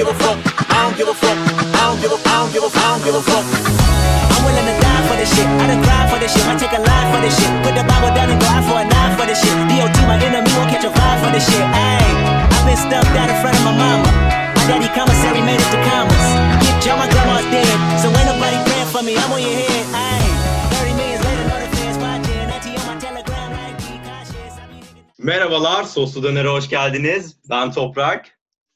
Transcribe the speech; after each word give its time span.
give 0.00 0.08
a 0.08 0.16
fuck. 0.16 0.40
I 0.72 0.88
don't 0.88 0.96
give 0.96 1.08
a 1.12 1.12
fuck. 1.12 1.36
I 1.76 1.92
don't 1.92 2.00
give 2.00 2.08
a, 2.08 2.16
I 2.24 2.32
don't 2.40 2.52
give 2.56 2.64
a, 2.64 2.70
I 2.72 2.84
don't 2.88 3.04
give 3.04 3.12
a 3.12 3.20
fuck. 3.20 3.44
I'm 4.32 4.40
willing 4.48 4.64
to 4.64 4.76
die 4.80 5.02
for 5.04 5.16
this 5.20 5.28
shit. 5.28 5.44
I 5.44 5.68
done 5.68 5.84
cried 5.84 6.08
for 6.08 6.16
this 6.16 6.32
shit. 6.32 6.44
I 6.48 6.56
take 6.56 6.72
a 6.72 6.80
line 6.80 7.08
for 7.12 7.20
this 7.20 7.36
shit. 7.36 7.52
Put 7.60 7.76
the 7.76 7.84
Bible 7.84 8.08
down 8.16 8.32
and 8.32 8.40
go 8.40 8.48
out 8.48 8.64
for 8.64 8.80
a 8.80 8.86
nine 8.88 9.12
for 9.20 9.28
this 9.28 9.36
shit. 9.44 9.52
DOT, 9.68 9.92
my 10.08 10.16
enemy 10.16 10.48
won't 10.56 10.72
catch 10.72 10.88
a 10.88 10.92
vibe 10.96 11.18
for 11.20 11.28
this 11.36 11.44
shit. 11.44 11.60
Ayy, 11.60 12.12
I've 12.48 12.64
been 12.64 12.80
stuck 12.80 13.04
down 13.12 13.28
in 13.28 13.36
front 13.44 13.60
of 13.60 13.64
my 13.68 13.76
mama. 13.76 14.08
My 14.56 14.64
daddy 14.64 14.88
commissary 14.96 15.44
made 15.44 15.60
it 15.60 15.68
to 15.68 15.80
commas. 15.84 16.26
Keep 16.64 16.76
Joe, 16.80 16.96
my 16.96 17.04
grandma's 17.12 17.44
dead. 17.52 17.68
So 18.00 18.08
ain't 18.08 18.24
nobody 18.24 18.56
praying 18.64 18.88
for 18.88 19.04
me. 19.04 19.20
I'm 19.20 19.28
on 19.36 19.44
your 19.44 19.52
head. 19.52 19.84
Ayy, 19.92 20.32
30 20.80 20.96
millions 20.96 21.20
later, 21.28 21.44
know 21.44 21.60
the 21.60 21.68
fans 21.76 21.96
watching. 22.00 22.48
Auntie 22.48 22.72
on 22.80 22.84
my 22.88 22.96
telegram, 22.96 23.52
like, 23.52 23.76
be 23.84 24.00
cautious. 24.00 24.56
I 24.56 25.20
Merhabalar, 25.20 25.84
Soslu 25.84 26.24
Döner'e 26.24 26.48
hoş 26.48 26.68
geldiniz. 26.72 27.36
Ben 27.52 27.68
Toprak. 27.68 28.32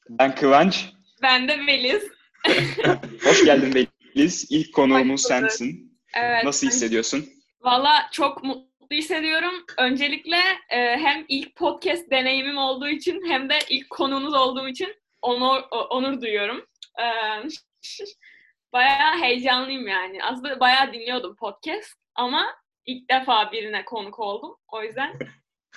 Ben 0.09 0.35
Kıvanç. 0.35 0.94
Ben 1.25 1.47
de 1.47 1.67
Beliz. 1.67 2.03
Hoş 3.23 3.45
geldin 3.45 3.87
Beliz. 4.15 4.47
İlk 4.51 4.73
konuğumuz 4.73 5.21
sensin. 5.21 5.99
Evet. 6.15 6.43
Nasıl 6.43 6.67
hissediyorsun? 6.67 7.25
Valla 7.61 8.09
çok 8.11 8.43
mutlu 8.43 8.95
hissediyorum. 8.95 9.65
Öncelikle 9.77 10.37
e, 10.69 10.97
hem 10.97 11.25
ilk 11.27 11.55
podcast 11.55 12.11
deneyimim 12.11 12.57
olduğu 12.57 12.87
için 12.87 13.23
hem 13.27 13.49
de 13.49 13.59
ilk 13.69 13.89
konuğunuz 13.89 14.33
olduğum 14.33 14.67
için 14.67 14.95
onur, 15.21 15.61
onur 15.89 16.21
duyuyorum. 16.21 16.65
E, 16.99 17.05
bayağı 18.73 19.17
heyecanlıyım 19.21 19.87
yani. 19.87 20.23
Aslında 20.23 20.59
bayağı 20.59 20.93
dinliyordum 20.93 21.35
podcast 21.35 21.93
ama 22.15 22.55
ilk 22.85 23.09
defa 23.09 23.51
birine 23.51 23.85
konuk 23.85 24.19
oldum. 24.19 24.55
O 24.67 24.83
yüzden 24.83 25.19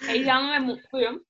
heyecanlı 0.07 0.53
ve 0.53 0.59
mutluyum. 0.59 1.25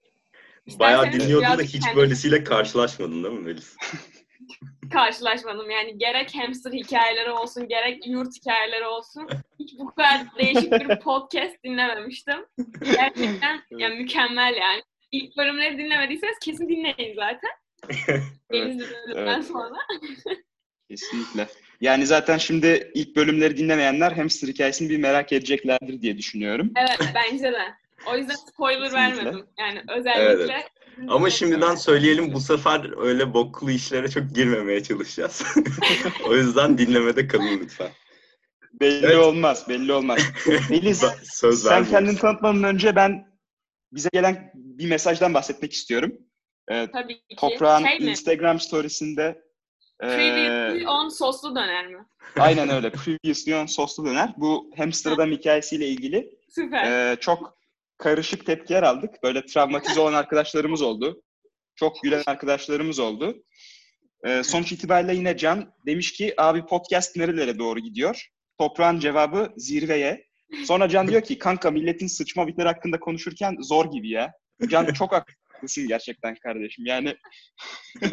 Bayağı 0.79 1.13
dinliyordun 1.13 1.59
da 1.59 1.63
hiç 1.63 1.85
kendim- 1.85 1.97
böylesiyle 1.97 2.45
karşılaşmadın 2.45 3.25
değil 3.25 3.35
mi 3.35 3.41
Melis? 3.41 3.77
karşılaşmadım. 4.93 5.71
Yani 5.71 5.99
gerek 5.99 6.35
hamster 6.35 6.73
hikayeleri 6.73 7.31
olsun, 7.31 7.69
gerek 7.69 8.07
yurt 8.07 8.37
hikayeleri 8.37 8.87
olsun. 8.87 9.29
Hiç 9.59 9.79
bu 9.79 9.95
kadar 9.95 10.21
değişik 10.39 10.73
bir 10.73 11.01
podcast 11.01 11.65
dinlememiştim. 11.65 12.47
Gerçekten 12.85 13.61
yani 13.71 13.95
mükemmel 13.95 14.55
yani. 14.61 14.83
İlk 15.13 15.37
bölümleri 15.37 15.79
dinlemediyseniz 15.79 16.39
kesin 16.39 16.69
dinleyin 16.69 17.15
zaten. 17.17 17.51
Denizli 18.53 18.85
bölümden 19.09 19.35
Evet. 19.35 19.47
sonra. 19.47 19.77
Kesinlikle. 20.91 21.49
Yani 21.81 22.07
zaten 22.07 22.39
şimdi 22.39 22.91
ilk 22.95 23.17
bölümleri 23.17 23.57
dinlemeyenler 23.57 24.13
hamster 24.13 24.49
hikayesini 24.49 24.91
bir 24.91 24.99
merak 24.99 25.33
edeceklerdir 25.33 26.03
diye 26.03 26.19
düşünüyorum. 26.19 26.73
Evet 26.77 26.99
bence 27.15 27.53
de. 27.53 27.63
O 28.13 28.17
yüzden 28.17 28.35
spoiler 28.35 28.83
Kesinlikle. 28.91 29.25
vermedim. 29.25 29.47
Yani 29.59 29.83
özellikle. 29.99 30.53
Evet. 30.55 30.71
Ama 31.09 31.31
şimdiden 31.31 31.75
söyleyelim 31.75 32.33
bu 32.35 32.41
sefer 32.41 33.03
öyle 33.03 33.35
boklu 33.35 33.71
işlere 33.71 34.09
çok 34.09 34.35
girmemeye 34.35 34.83
çalışacağız. 34.83 35.45
o 36.29 36.35
yüzden 36.35 36.79
dinlemede 36.79 37.29
kalın 37.29 37.59
lütfen. 37.61 37.91
Belli 38.81 39.07
Evet. 39.07 39.17
olmaz, 39.17 39.69
belli 39.69 39.93
olmaz. 39.93 40.19
Ben 40.71 40.93
Söz 41.23 41.63
sen 41.63 41.71
vermiyoruz. 41.71 41.91
kendini 41.91 42.17
tanıtmadan 42.19 42.63
önce 42.65 42.97
ben 42.97 43.39
bize 43.93 44.09
gelen 44.13 44.53
bir 44.55 44.89
mesajdan 44.89 45.35
bahsetmek 45.35 45.73
istiyorum. 45.73 46.13
Ee, 46.69 46.87
Tabii 46.93 47.15
ki. 47.15 47.37
Toprağın 47.37 47.85
Şey 47.87 47.99
mi? 48.01 48.11
Instagram 48.11 48.61
storiesinde 48.61 49.43
e, 50.03 50.07
Previously 50.07 50.89
on 50.89 51.09
soslu 51.09 51.57
döner 51.57 51.87
mi? 51.87 52.07
aynen 52.39 52.69
öyle. 52.69 52.91
Previously 52.91 53.55
on 53.55 53.67
soslu 53.67 54.05
döner. 54.07 54.35
Bu 54.37 54.71
hamster 54.77 55.13
adam 55.13 55.31
hikayesiyle 55.39 55.87
ilgili 55.89 56.39
Süper. 56.49 56.85
Ee, 57.13 57.17
çok 57.21 57.58
karışık 57.99 58.47
tepkiler 58.47 58.83
aldık. 58.83 59.23
Böyle 59.23 59.47
travmatize 59.47 60.01
olan 60.01 60.13
arkadaşlarımız 60.15 60.83
oldu. 60.83 61.23
Çok 61.77 62.03
gülen 62.03 62.23
arkadaşlarımız 62.27 62.99
oldu. 62.99 63.45
Ee, 64.25 64.43
sonuç 64.43 64.73
itibariyle 64.73 65.15
yine 65.15 65.37
Can 65.37 65.73
demiş 65.87 66.13
ki 66.13 66.35
abi 66.37 66.67
podcast 66.67 67.17
nerelere 67.17 67.59
doğru 67.59 67.81
gidiyor? 67.81 68.29
Toprağın 68.59 69.01
cevabı 69.01 69.53
zirveye. 69.57 70.29
Sonra 70.65 70.89
Can 70.89 71.09
diyor 71.09 71.23
ki 71.23 71.39
kanka 71.39 71.71
milletin 71.71 72.07
sıçma 72.07 72.47
bitleri 72.47 72.69
hakkında 72.69 73.01
konuşurken 73.01 73.57
zor 73.61 73.91
gibi 73.91 74.11
ya. 74.11 74.33
Can 74.69 74.87
çok 74.87 75.13
haklısın 75.13 75.89
gerçekten 75.89 76.35
kardeşim. 76.35 76.87
Yani 76.87 77.17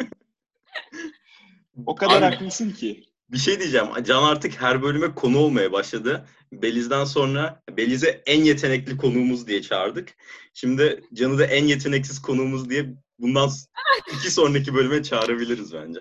o 1.86 1.94
kadar 1.94 2.22
Abi, 2.22 2.34
haklısın 2.34 2.72
ki. 2.72 3.04
Bir 3.30 3.38
şey 3.38 3.60
diyeceğim. 3.60 3.86
Can 4.04 4.22
artık 4.22 4.62
her 4.62 4.82
bölüme 4.82 5.14
konu 5.14 5.38
olmaya 5.38 5.72
başladı. 5.72 6.26
Beliz'den 6.52 7.04
sonra 7.04 7.62
Beliz'e 7.76 8.22
en 8.26 8.44
yetenekli 8.44 8.96
konuğumuz 8.96 9.46
diye 9.46 9.62
çağırdık. 9.62 10.14
Şimdi 10.54 11.04
Can'ı 11.14 11.38
da 11.38 11.46
en 11.46 11.64
yeteneksiz 11.64 12.22
konuğumuz 12.22 12.70
diye 12.70 12.94
bundan 13.18 13.50
iki 14.16 14.30
sonraki 14.30 14.74
bölüme 14.74 15.02
çağırabiliriz 15.02 15.74
bence. 15.74 16.00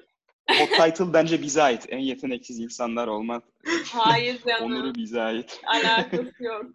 O 0.52 0.66
title 0.66 1.14
bence 1.14 1.42
bize 1.42 1.64
ait. 1.64 1.86
En 1.90 2.00
yeteneksiz 2.00 2.60
insanlar 2.60 3.08
olmak. 3.08 3.44
Hayır 3.86 4.42
canım. 4.48 4.64
Onuru 4.64 4.96
bize 4.96 5.22
ait. 5.22 5.62
Alakası 5.66 6.34
yok. 6.40 6.66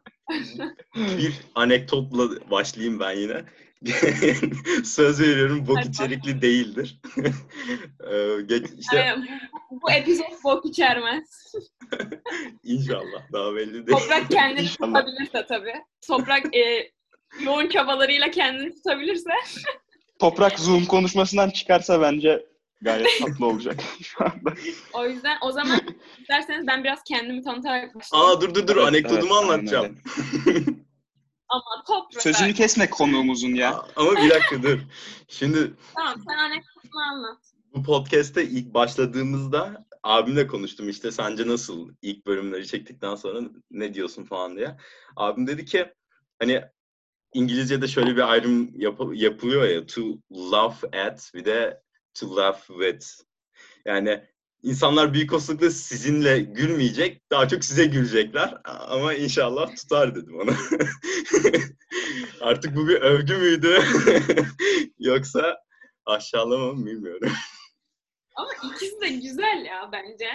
Bir 0.97 1.34
anekdotla 1.54 2.50
başlayayım 2.50 3.00
ben 3.00 3.12
yine. 3.12 3.44
Söz 4.84 5.20
veriyorum 5.20 5.66
bok 5.66 5.78
Hadi 5.78 5.88
içerikli 5.88 6.42
değildir. 6.42 7.00
Ee, 8.10 8.42
geç, 8.47 8.66
işte 8.78 9.16
bu, 9.70 9.80
bu 9.82 9.91
epizod 9.91 10.44
bok 10.44 10.66
içermez. 10.66 11.53
inşallah 12.64 13.32
daha 13.32 13.54
belli 13.54 13.86
değil. 13.86 13.98
Toprak 13.98 14.30
kendini 14.30 14.60
İnşallah. 14.60 14.94
tutabilirse 14.94 15.47
tabii. 15.48 15.75
Toprak 16.06 16.56
e, 16.56 16.91
yoğun 17.44 17.69
çabalarıyla 17.69 18.30
kendini 18.30 18.75
tutabilirse. 18.75 19.30
Toprak 20.19 20.59
Zoom 20.59 20.84
konuşmasından 20.84 21.50
çıkarsa 21.50 22.00
bence 22.00 22.47
gayet 22.82 23.08
tatlı 23.20 23.46
olacak 23.46 23.80
şu 24.02 24.24
anda. 24.24 24.54
O 24.92 25.06
yüzden 25.06 25.38
o 25.41 25.52
zaman 25.52 25.80
isterseniz 26.20 26.66
ben 26.66 26.84
biraz 26.84 27.02
kendimi 27.08 27.42
tanıtarak 27.42 27.94
başlayayım. 27.94 28.30
Aa 28.30 28.41
dur 28.41 28.54
dur 28.54 28.66
dur 28.66 28.76
Evet, 28.76 28.88
anekdotumu 28.88 29.34
evet, 29.34 29.44
anlatacağım. 29.50 29.98
Ama 31.48 31.84
toprak. 31.86 32.22
Sözünü 32.22 32.54
kesme 32.54 32.91
konuğumuzun 32.91 33.54
ya. 33.54 33.84
Ama 33.96 34.12
bir 34.16 34.30
dakika 34.30 34.62
dur. 34.62 34.78
Şimdi 35.28 35.72
Tamam 35.96 36.14
sen 36.28 36.38
anekdotunu 36.38 37.00
anlat. 37.12 37.38
bu 37.74 37.82
podcast'te 37.82 38.44
ilk 38.44 38.74
başladığımızda 38.74 39.86
abimle 40.02 40.47
konuştum 40.47 40.88
işte 40.88 41.10
sence 41.12 41.47
nasıl 41.47 41.91
ilk 42.02 42.26
bölümleri 42.26 42.66
çektikten 42.66 43.14
sonra 43.14 43.41
ne 43.70 43.94
diyorsun 43.94 44.24
falan 44.24 44.56
diye. 44.56 44.76
Abim 45.16 45.47
dedi 45.47 45.64
ki 45.64 45.86
hani 46.38 46.62
İngilizce'de 47.34 47.88
şöyle 47.88 48.16
bir 48.16 48.30
ayrım 48.32 48.70
yap- 48.80 49.14
yapılıyor 49.14 49.64
ya 49.64 49.86
to 49.86 50.02
laugh 50.32 50.84
at 51.06 51.30
bir 51.34 51.44
de 51.44 51.82
to 52.15 52.37
laugh 52.37 52.66
with. 52.66 53.06
Yani 53.84 54.25
insanlar 54.62 55.15
büyük 55.15 55.32
olasılıkla 55.32 55.71
sizinle 55.71 56.41
gülmeyecek, 56.41 57.31
daha 57.31 57.48
çok 57.48 57.65
size 57.65 57.84
gülecekler. 57.84 58.54
Ama 58.65 59.15
inşallah 59.15 59.76
tutar 59.76 60.15
dedim 60.15 60.41
ona. 60.41 60.56
Artık 62.41 62.76
bu 62.76 62.88
bir 62.88 63.00
övgü 63.00 63.37
müydü? 63.37 63.78
Yoksa 64.98 65.56
aşağılama 66.06 66.72
mı 66.72 66.87
bilmiyorum. 66.87 67.32
Ama 68.37 68.48
ikisi 68.54 69.00
de 69.00 69.09
güzel 69.09 69.65
ya 69.65 69.91
bence. 69.92 70.28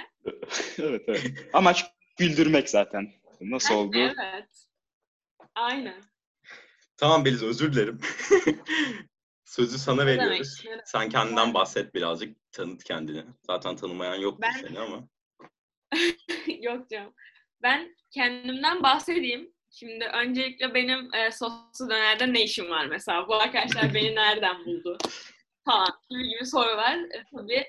evet 0.80 1.04
evet. 1.08 1.50
Amaç 1.54 1.86
güldürmek 2.18 2.70
zaten. 2.70 3.12
Nasıl 3.42 3.76
oldu? 3.76 3.98
Evet. 3.98 4.50
Aynen. 5.56 6.04
Tamam 6.98 7.26
Beliz 7.26 7.44
özür 7.44 7.74
dilerim. 7.74 8.00
Sözü 9.56 9.78
sana 9.78 10.04
Ne 10.04 10.06
veriyoruz. 10.06 10.64
demek. 10.66 10.80
Sen 10.88 11.10
kendinden 11.10 11.54
bahset 11.54 11.96
birazcık. 11.96 12.52
Tanıt 12.52 12.84
kendini. 12.84 13.24
Zaten 13.48 13.76
tanımayan 13.76 14.16
yoktur 14.16 14.42
Ben- 14.42 14.68
seni 14.68 14.80
ama. 14.80 15.08
Yok 16.62 16.90
canım. 16.90 17.14
Ben 17.64 17.96
kendimden 18.12 18.84
bahsedeyim. 18.84 19.52
Şimdi 19.72 20.06
öncelikle 20.06 20.74
benim 20.74 21.14
e, 21.14 21.32
soslu 21.32 21.90
dönerde 21.90 22.34
ne 22.34 22.44
işim 22.44 22.70
var 22.70 22.86
mesela? 22.86 23.28
Bu 23.28 23.36
arkadaşlar 23.36 23.94
beni 23.94 24.16
nereden 24.16 24.66
buldu? 24.66 24.98
Falan 25.66 25.88
gibi 26.10 26.30
gibi 26.30 26.46
sorular 26.46 26.96
e, 26.98 27.24
tabii 27.38 27.64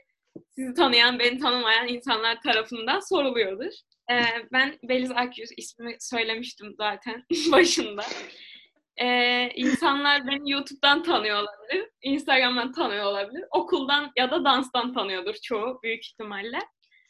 sizi 0.50 0.74
tanıyan, 0.74 1.18
beni 1.18 1.38
tanımayan 1.38 1.88
insanlar 1.88 2.40
tarafından 2.40 3.00
soruluyordur. 3.00 3.72
E, 4.10 4.14
ben 4.52 4.78
Beliz 4.82 5.10
Akyüz 5.10 5.50
ismini 5.56 5.96
söylemiştim 6.00 6.74
zaten 6.78 7.24
başında. 7.52 8.02
E, 8.96 9.48
insanlar 9.54 10.26
beni 10.26 10.50
YouTube'dan 10.50 11.02
tanıyor 11.02 11.36
olabilir, 11.42 11.90
Instagram'dan 12.02 12.72
tanıyor 12.72 13.04
olabilir, 13.04 13.44
okuldan 13.50 14.12
ya 14.16 14.30
da 14.30 14.44
danstan 14.44 14.94
tanıyordur 14.94 15.34
çoğu 15.34 15.82
büyük 15.82 16.04
ihtimalle. 16.06 16.58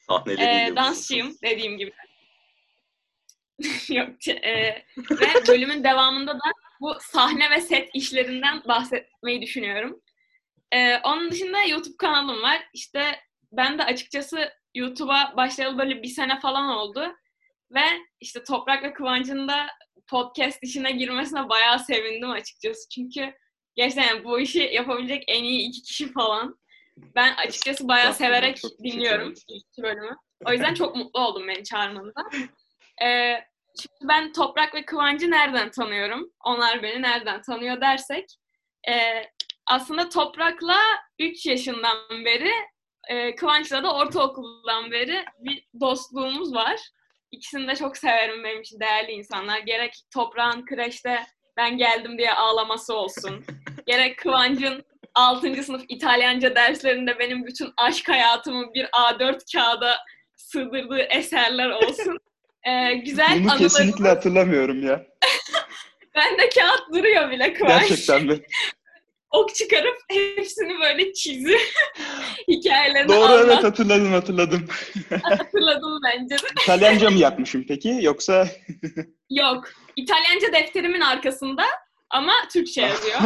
Sahneli 0.01 0.41
Ee, 0.41 0.73
dansçıyım 0.77 1.37
dediğim 1.43 1.79
gibi. 1.79 1.93
Yok. 3.89 4.29
e, 4.29 4.85
ve 5.11 5.27
bölümün 5.49 5.85
devamında 5.85 6.35
da 6.35 6.53
bu 6.81 6.97
sahne 7.01 7.51
ve 7.51 7.61
set 7.61 7.91
işlerinden 7.95 8.63
bahsetmeyi 8.69 9.43
düşünüyorum. 9.43 10.01
Ee, 10.73 10.99
onun 11.05 11.31
dışında 11.31 11.63
YouTube 11.63 11.97
kanalım 11.99 12.43
var. 12.43 12.63
İşte 12.75 13.21
ben 13.53 13.79
de 13.79 13.85
açıkçası 13.85 14.53
YouTube'a 14.75 15.35
başlayalı 15.37 15.79
böyle 15.79 16.03
bir 16.03 16.09
sene 16.09 16.41
falan 16.41 16.69
oldu. 16.69 17.17
Ve 17.71 17.85
işte 18.21 18.45
Toprak'la 18.45 18.93
Kıvanç'ın 18.93 19.49
da 19.49 19.67
podcast 20.07 20.59
işine 20.63 20.91
girmesine 20.91 21.49
bayağı 21.49 21.79
sevindim 21.79 22.31
açıkçası. 22.31 22.89
Çünkü 22.89 23.35
gerçekten 23.77 24.03
yani 24.07 24.25
bu 24.25 24.41
işi 24.41 24.59
yapabilecek 24.59 25.25
en 25.29 25.45
iyi 25.45 25.69
iki 25.69 25.83
kişi 25.83 26.13
falan. 26.13 26.59
Ben 26.97 27.35
açıkçası 27.35 27.89
bayağı 27.89 28.15
severek 28.15 28.63
dinliyorum 28.85 29.35
ilk 29.49 29.79
bölümü. 29.83 30.17
O 30.45 30.53
yüzden 30.53 30.75
çok 30.75 30.97
mutlu 30.97 31.21
oldum 31.21 31.49
beni 31.49 31.65
çağırmanıza. 31.65 32.21
Ee, 33.05 33.35
şimdi 33.83 33.97
ben 34.03 34.33
Toprak 34.33 34.75
ve 34.75 34.85
Kıvancı 34.85 35.31
nereden 35.31 35.71
tanıyorum? 35.71 36.33
Onlar 36.45 36.83
beni 36.83 37.03
nereden 37.03 37.43
tanıyor 37.43 37.81
dersek. 37.81 38.25
e, 38.89 39.25
aslında 39.67 40.09
Toprak'la 40.09 40.79
3 41.19 41.47
yaşından 41.47 41.97
beri, 42.25 42.53
e, 43.09 43.35
Kıvanç'la 43.35 43.83
da 43.83 43.95
ortaokuldan 43.95 44.91
beri 44.91 45.25
bir 45.39 45.67
dostluğumuz 45.81 46.55
var. 46.55 46.81
İkisini 47.31 47.69
de 47.69 47.77
çok 47.77 47.97
severim 47.97 48.45
benim 48.45 48.61
için 48.61 48.81
değerli 48.81 49.13
insanlar. 49.13 49.59
Gerek 49.59 49.95
Toprak'ın 50.15 50.65
kreşte 50.67 51.23
ben 51.57 51.79
geldim 51.79 52.19
diye 52.19 52.33
ağlaması 52.33 52.95
olsun. 52.95 53.45
Gerek 53.87 54.19
Kıvanç'ın 54.19 54.85
6. 55.15 55.63
sınıf 55.63 55.83
İtalyanca 55.89 56.55
derslerinde 56.55 57.19
benim 57.19 57.47
bütün 57.47 57.73
aşk 57.77 58.09
hayatımı 58.09 58.75
bir 58.75 58.85
A4 58.85 59.53
kağıda 59.53 59.99
sığdırdığı 60.37 60.99
eserler 61.01 61.71
olsun. 61.71 62.19
Ee, 62.65 62.95
güzel 62.95 63.29
Bunu 63.31 63.39
anılarım. 63.43 63.59
kesinlikle 63.59 64.09
hatırlamıyorum 64.09 64.87
ya. 64.87 65.07
Bende 66.15 66.49
kağıt 66.49 66.83
duruyor 66.95 67.31
bile 67.31 67.53
Kıvanç. 67.53 67.89
Gerçekten 67.89 68.25
mi? 68.27 68.41
Ok 69.31 69.55
çıkarıp 69.55 69.97
hepsini 70.11 70.81
böyle 70.81 71.13
çizi. 71.13 71.57
Hikayelerini 72.49 73.09
Doğru 73.09 73.25
anlat. 73.25 73.45
evet 73.45 73.65
hatırladım 73.65 74.13
hatırladım. 74.13 74.67
Hatırladım 75.23 75.99
bence 76.05 76.35
de. 76.35 76.47
İtalyanca 76.63 77.11
mı 77.11 77.19
yapmışım 77.19 77.65
peki 77.69 77.99
yoksa? 78.03 78.49
Yok. 79.31 79.65
İtalyanca 79.97 80.53
defterimin 80.53 81.01
arkasında 81.01 81.63
ama 82.11 82.33
Türkçe 82.53 82.81
yazıyor. 82.81 83.19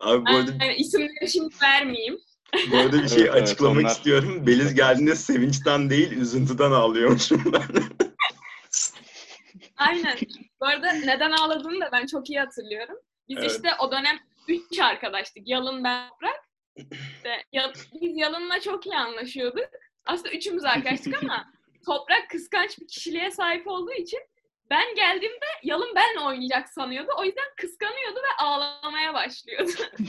Abi 0.00 0.26
bu 0.26 0.30
arada, 0.36 0.50
Yani 0.64 0.74
isimleri 0.76 1.30
şimdi 1.32 1.54
vermeyeyim. 1.62 2.18
bu 2.72 2.76
arada 2.76 3.02
bir 3.02 3.08
şey 3.08 3.22
Evet, 3.22 3.30
evet, 3.34 3.42
açıklamak 3.42 3.76
onlar. 3.80 3.90
istiyorum. 3.90 4.46
Beliz 4.46 4.74
geldiğinde 4.74 5.14
sevinçten 5.16 5.90
değil, 5.90 6.12
üzüntüden 6.12 6.70
ağlıyormuşum 6.70 7.52
ben. 7.52 7.62
Aynen. 9.76 10.16
Bu 10.60 10.66
arada 10.66 10.92
neden 10.92 11.30
ağladığını 11.30 11.80
da 11.80 11.88
ben 11.92 12.06
çok 12.06 12.30
iyi 12.30 12.40
hatırlıyorum. 12.40 12.96
Biz 13.28 13.38
Evet. 13.38 13.50
işte 13.50 13.68
o 13.80 13.92
dönem 13.92 14.16
üç 14.48 14.78
arkadaştık. 14.80 15.48
Yalın, 15.48 15.84
ben, 15.84 16.08
Toprak. 16.08 16.44
İşte, 16.76 17.42
ya- 17.52 17.72
biz 18.02 18.16
Yalın'la 18.16 18.60
çok 18.60 18.86
iyi 18.86 18.96
anlaşıyorduk. 18.96 19.68
Aslında 20.06 20.30
üçümüz 20.30 20.64
arkadaştık 20.64 21.22
ama 21.22 21.52
Toprak 21.86 22.30
kıskanç 22.30 22.78
bir 22.78 22.88
kişiliğe 22.88 23.30
sahip 23.30 23.68
olduğu 23.68 23.92
için 23.92 24.20
ben 24.70 24.94
geldiğimde 24.94 25.46
Yalın 25.62 25.94
benle 25.94 26.20
oynayacak 26.20 26.68
sanıyordu. 26.68 27.10
O 27.18 27.24
yüzden 27.24 27.44
kıskanıyordu 27.56 28.16
ve 28.16 28.44
ağlamaya 28.44 29.14
başlıyordu. 29.14 29.70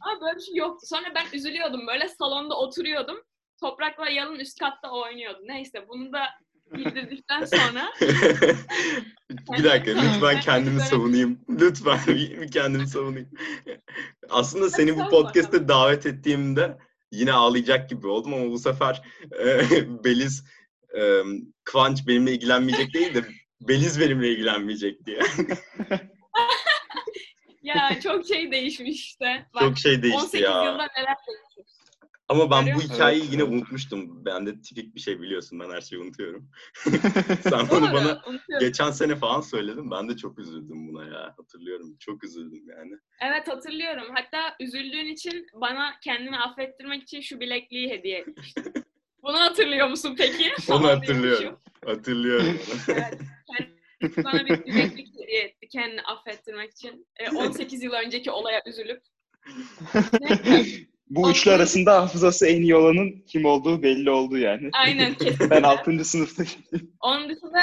ama 0.00 0.20
böyle 0.20 0.36
bir 0.36 0.42
şey 0.42 0.54
yoktu. 0.54 0.86
Sonra 0.86 1.14
ben 1.14 1.26
üzülüyordum. 1.32 1.86
Böyle 1.86 2.08
salonda 2.08 2.56
oturuyordum. 2.58 3.22
Toprak'la 3.60 4.10
Yalın 4.10 4.38
üst 4.38 4.58
katta 4.60 4.90
oynuyordu. 4.90 5.40
Neyse 5.44 5.88
bunu 5.88 6.12
da 6.12 6.28
bildirdikten 6.74 7.44
sonra 7.44 7.92
bir 9.30 9.64
dakika 9.64 10.00
lütfen 10.00 10.40
kendimi 10.40 10.80
savunayım. 10.80 11.40
Lütfen 11.48 11.98
bir, 12.06 12.50
kendimi 12.50 12.86
savunayım. 12.86 13.28
Aslında 14.28 14.70
seni 14.70 14.96
bu 14.96 15.08
podcast'te 15.08 15.68
davet 15.68 16.06
ettiğimde 16.06 16.78
yine 17.12 17.32
ağlayacak 17.32 17.90
gibi 17.90 18.06
oldum 18.06 18.34
ama 18.34 18.50
bu 18.50 18.58
sefer 18.58 19.02
e, 19.40 19.60
Beliz 20.04 20.44
e, 20.98 21.22
Kıvanç 21.64 22.06
benimle 22.06 22.32
ilgilenmeyecek 22.32 22.94
değil 22.94 23.14
de 23.14 23.24
Beliz 23.60 24.00
benimle 24.00 24.28
ilgilenmeyecek 24.28 25.06
diye. 25.06 25.20
ya 27.62 28.00
çok 28.02 28.26
şey 28.26 28.52
değişmiş 28.52 29.04
işte. 29.04 29.46
Bak, 29.54 29.62
Çok 29.62 29.78
şey 29.78 30.02
değişti 30.02 30.20
18 30.22 30.40
ya. 30.40 30.64
yılda 30.64 30.88
neler 30.96 31.16
değişmiş. 31.28 31.79
Ama 32.30 32.50
ben 32.50 32.74
bu 32.74 32.80
hikayeyi 32.80 33.22
Evet, 33.22 33.32
yine 33.32 33.42
evet. 33.42 33.52
unutmuştum. 33.52 34.24
Ben 34.24 34.46
de 34.46 34.60
tipik 34.60 34.94
bir 34.94 35.00
şey 35.00 35.20
biliyorsun. 35.20 35.60
Ben 35.60 35.70
her 35.70 35.80
şeyi 35.80 36.02
unutuyorum. 36.02 36.50
Sen 37.42 37.68
bunu 37.70 37.80
Doğru, 37.80 37.92
bana 37.92 38.22
unutuyorum. 38.26 38.66
geçen 38.66 38.90
sene 38.90 39.16
falan 39.16 39.40
söyledin. 39.40 39.90
Ben 39.90 40.08
de 40.08 40.16
çok 40.16 40.38
üzüldüm 40.38 40.88
buna 40.88 41.04
ya. 41.04 41.34
Hatırlıyorum. 41.36 41.96
Çok 42.00 42.24
üzüldüm 42.24 42.62
yani. 42.68 42.92
Evet 43.20 43.48
hatırlıyorum. 43.48 44.06
Hatta 44.14 44.56
üzüldüğün 44.60 45.06
için 45.06 45.46
bana 45.54 45.92
kendimi 46.04 46.36
affettirmek 46.36 47.02
için 47.02 47.20
şu 47.20 47.40
bilekliği 47.40 47.90
hediye 47.90 48.18
etmiştin. 48.18 48.72
Bunu 49.22 49.40
hatırlıyor 49.40 49.88
musun 49.88 50.14
peki? 50.18 50.52
Onu 50.72 50.88
hatırlıyorum. 50.88 51.58
Hatırlıyorum. 51.84 52.58
Evet. 54.02 54.24
Bana 54.24 54.46
bir 54.46 54.64
bileklik 54.64 55.08
hediye 55.14 55.42
etti 55.42 55.68
kendini 55.68 56.02
affettirmek 56.02 56.70
için. 56.72 57.06
Ee, 57.16 57.30
18 57.30 57.82
yıl 57.82 57.92
önceki 57.92 58.30
olaya 58.30 58.62
üzülüp. 58.66 59.02
Bu 61.10 61.30
üçlü 61.30 61.50
arasında 61.50 62.02
hafızası 62.02 62.46
en 62.46 62.62
iyi 62.62 62.76
olanın 62.76 63.24
kim 63.26 63.44
olduğu 63.44 63.82
belli 63.82 64.10
oldu 64.10 64.38
yani. 64.38 64.70
Aynen 64.72 65.14
kesin. 65.14 65.50
Ben 65.50 65.62
6. 65.62 66.04
sınıftayım. 66.04 66.50
Onun 67.00 67.28
dışında 67.28 67.62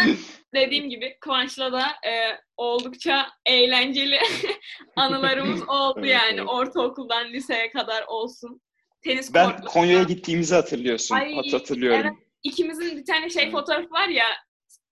dediğim 0.56 0.90
gibi 0.90 1.18
Kıvanç'la 1.22 1.72
da 1.72 1.82
e, 1.82 2.12
oldukça 2.58 3.28
eğlenceli 3.46 4.20
anılarımız 4.96 5.62
oldu 5.70 6.00
Evet, 6.00 6.12
yani. 6.12 6.36
evet. 6.40 6.48
Ortaokuldan 6.50 7.34
liseye 7.34 7.72
kadar 7.72 8.04
olsun. 8.08 8.62
Tenis 9.02 9.34
Ben 9.34 9.46
kortlarında. 9.46 9.70
Konya'ya 9.70 10.04
gittiğimizi 10.04 10.56
hatırlıyorsun. 10.56 11.16
Ay, 11.16 11.36
Hat 11.36 11.54
hatırlıyorum. 11.54 12.02
evet. 12.04 12.14
İkimizin 12.44 12.98
bir 12.98 13.06
tane 13.06 13.30
şey 13.30 13.44
Evet. 13.44 13.52
fotoğrafı 13.52 13.92
var 13.92 14.08
ya 14.08 14.26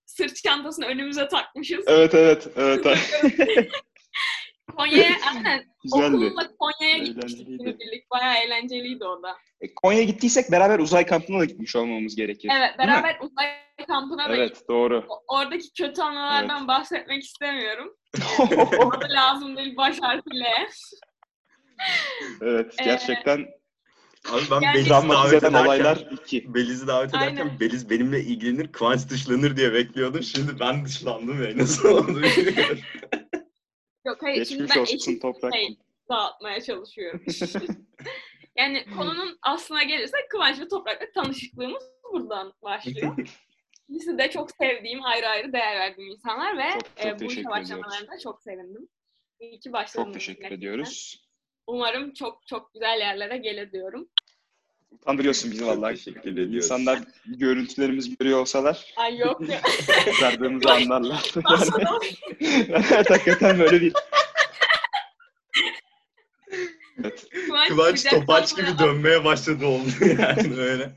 sırt 0.05 0.35
çantasını 0.35 0.85
önümüze 0.85 1.27
takmışız. 1.27 1.85
Evet 1.87 2.13
evet. 2.13 2.47
evet. 2.55 2.85
Konya'ya 4.75 5.15
aynen 5.35 5.63
Güzeldi. 5.83 6.15
okulla 6.15 6.47
Konya'ya 6.59 6.97
gitmiştik 6.97 7.47
günübirlik. 7.47 8.11
Bayağı 8.11 8.35
eğlenceliydi 8.43 9.05
o 9.05 9.23
da. 9.23 9.37
E, 9.61 9.73
Konya'ya 9.75 10.03
gittiysek 10.03 10.51
beraber 10.51 10.79
uzay 10.79 11.05
kampına 11.05 11.39
da 11.39 11.45
gitmiş 11.45 11.75
olmamız 11.75 12.15
gerekir. 12.15 12.51
Evet 12.57 12.77
beraber 12.79 13.17
uzay 13.21 13.47
kampına 13.87 14.29
da 14.29 14.35
gittik. 14.35 14.51
Evet 14.57 14.69
doğru. 14.69 15.05
O- 15.09 15.35
Oradaki 15.37 15.73
kötü 15.73 16.01
anılardan 16.01 16.67
bahsetmek 16.67 17.23
istemiyorum. 17.23 17.95
evet 18.51 18.73
Adı 18.81 19.07
lazım 19.09 19.57
değil 19.57 19.77
baş 19.77 20.01
harfiyle. 20.01 20.67
Ee, 22.43 22.65
gerçekten 22.83 23.45
Abi 24.33 24.41
ben 24.51 24.61
Yani- 24.61 24.73
Beliz'i 24.75 24.89
davet 24.89 25.33
ederken, 25.43 25.65
olaylar 25.65 26.07
iki. 26.11 26.53
Beliz'i 26.53 26.87
davet 26.87 27.09
ederken 27.09 27.37
Aynen. 27.45 27.59
Beliz 27.59 27.89
benimle 27.89 28.19
ilgilenir, 28.23 28.71
Kıvanç 28.71 29.09
dışlanır 29.09 29.57
diye 29.57 29.73
bekliyordum. 29.73 30.23
Şimdi 30.23 30.59
ben 30.59 30.85
dışlandım 30.85 31.43
ya. 31.43 31.57
Nasıl 31.57 31.89
oldu. 31.89 32.21
Yok 34.05 34.17
hayır 34.23 34.45
şimdi 34.45 34.61
Geçmiş 34.61 34.75
ben 34.75 34.81
olsun 34.81 34.95
eşit 34.95 35.21
toprak. 35.21 35.53
şey 35.55 35.77
dağıtmaya 36.09 36.61
çalışıyorum. 36.61 37.21
yani 38.57 38.85
konunun 38.97 39.37
aslına 39.41 39.83
gelirsek 39.83 40.29
Kıvanç 40.29 40.59
ve 40.59 40.67
Toprak'la 40.67 41.11
tanışıklığımız 41.11 41.83
buradan 42.13 42.53
başlıyor. 42.61 43.15
İkisi 43.89 44.17
de 44.17 44.29
çok 44.29 44.51
sevdiğim, 44.51 45.03
ayrı 45.03 45.27
ayrı 45.27 45.53
değer 45.53 45.75
verdiğim 45.75 46.11
insanlar 46.11 46.57
ve 46.57 46.71
Çok, 46.73 46.97
çok 46.97 47.05
e, 47.05 47.19
bu 47.19 47.23
işe 47.31 47.45
başlamalarına 47.45 48.19
çok 48.23 48.41
sevindim. 48.41 48.87
İyi 49.39 49.59
ki 49.59 49.73
başladınız. 49.73 50.05
Çok 50.05 50.13
teşekkür 50.13 50.41
gerçekten. 50.41 50.57
ediyoruz. 50.57 51.25
Umarım 51.67 52.13
çok 52.13 52.47
çok 52.47 52.73
güzel 52.73 52.99
yerlere 52.99 53.37
gelir 53.37 53.71
diyorum. 53.71 54.09
Utandırıyorsun 55.01 55.51
bizi 55.51 55.65
vallahi. 55.67 55.95
teşekkür 55.95 56.31
ediyoruz. 56.31 56.55
İnsanlar 56.55 56.99
görüntülerimizi 57.25 58.15
görüyor 58.17 58.39
olsalar 58.39 58.93
Ay 58.95 59.17
yok 59.17 59.49
ya. 59.49 59.61
kızardığımızı 60.05 60.71
anlarlar. 60.71 61.33
Aslında 61.43 61.99
evet 62.41 63.09
hakikaten 63.09 63.59
böyle 63.59 63.81
bir 63.81 63.93
Evet. 67.03 67.25
Kıvanç, 67.47 67.69
Kıvanç 67.69 68.03
topaç 68.03 68.55
gibi 68.55 68.67
dönmeye 68.79 69.23
başladı 69.25 69.65
oldu 69.65 69.89
yani 70.19 70.57
öyle. 70.61 70.91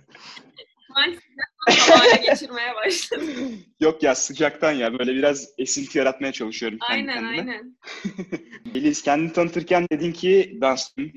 Kıvanç 0.86 1.18
hale 1.90 2.22
geçirmeye 2.26 2.74
başladı. 2.74 3.22
Yok 3.80 4.02
ya 4.02 4.14
sıcaktan 4.14 4.72
ya 4.72 4.98
böyle 4.98 5.14
biraz 5.14 5.48
esinti 5.58 5.98
yaratmaya 5.98 6.32
çalışıyorum 6.32 6.78
kendi 6.88 7.10
Aynen 7.12 7.14
kendime. 7.14 7.52
aynen. 7.52 7.76
Beliz 8.74 9.02
kendini 9.02 9.32
tanıtırken 9.32 9.86
dedin 9.92 10.12
ki 10.12 10.58
danstım. 10.60 11.12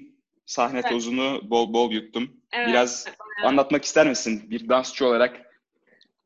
Sahne 0.52 0.80
Evet. 0.80 0.90
tozunu 0.90 1.42
bol 1.44 1.74
bol 1.74 1.92
yuttum. 1.92 2.42
Evet. 2.54 2.68
Biraz 2.68 3.06
evet. 3.08 3.18
anlatmak 3.44 3.84
ister 3.86 4.10
misin 4.10 4.50
bir 4.50 4.70
dansçı 4.70 5.06
olarak 5.08 5.62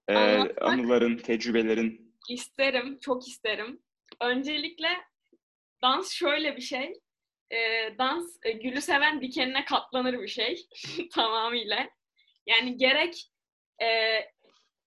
e, 0.07 0.13
Anlatmak- 0.13 0.61
anıların, 0.61 1.17
tecrübelerin? 1.17 2.15
İsterim, 2.29 2.99
çok 3.01 3.27
isterim. 3.27 3.81
Öncelikle 4.21 4.87
dans 5.81 6.11
şöyle 6.11 6.55
bir 6.57 6.61
şey. 6.61 6.93
Ee, 7.51 7.97
dans 7.97 8.37
e, 8.43 8.51
gülü 8.51 8.81
seven 8.81 9.21
dikenine 9.21 9.65
katlanır 9.65 10.19
bir 10.21 10.27
şey 10.27 10.67
tamamıyla. 11.13 11.89
Yani 12.47 12.77
gerek 12.77 13.31
e, 13.81 14.19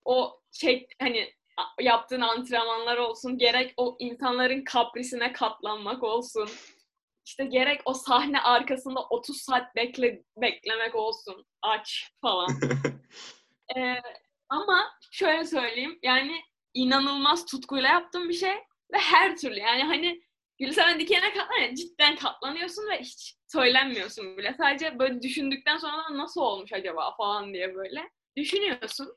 o 0.05 0.41
şey 0.53 0.87
hani 1.01 1.33
yaptığın 1.81 2.21
antrenmanlar 2.21 2.97
olsun, 2.97 3.39
gerek 3.39 3.75
o 3.77 3.97
insanların 3.99 4.65
kaprisine 4.65 5.33
katlanmak 5.33 6.03
olsun. 6.03 6.49
İşte 7.29 7.45
gerek 7.45 7.81
o 7.85 7.95
sahne 7.95 8.41
arkasında 8.41 9.01
30 9.11 9.37
saat 9.37 9.77
bekle 9.77 10.23
beklemek 10.37 10.95
olsun, 10.95 11.47
aç 11.63 12.13
falan. 12.23 12.49
Ee, 13.77 13.95
ama 14.49 14.91
şöyle 15.13 15.45
söyleyeyim 15.45 15.99
yani 16.03 16.41
inanılmaz 16.75 17.47
tutkuyla 17.47 17.89
yaptığım 17.89 18.29
bir 18.29 18.35
şey 18.35 18.55
ve 18.93 18.99
her 18.99 19.37
türlü 19.37 19.59
yani 19.59 19.83
hani 19.83 20.23
Gülseven 20.59 21.01
dikene 21.01 21.33
katlan 21.33 21.59
ya, 21.59 21.75
cidden 21.75 22.17
katlanıyorsun 22.17 22.91
ve 22.91 23.01
hiç 23.01 23.35
söylenmiyorsun 23.47 24.37
bile. 24.37 24.55
Sadece 24.59 24.99
böyle 24.99 25.23
düşündükten 25.23 25.77
sonra 25.77 26.19
nasıl 26.19 26.41
olmuş 26.41 26.73
acaba 26.73 27.17
falan 27.17 27.55
diye 27.55 27.75
böyle 27.75 28.11
düşünüyorsun. 28.37 29.17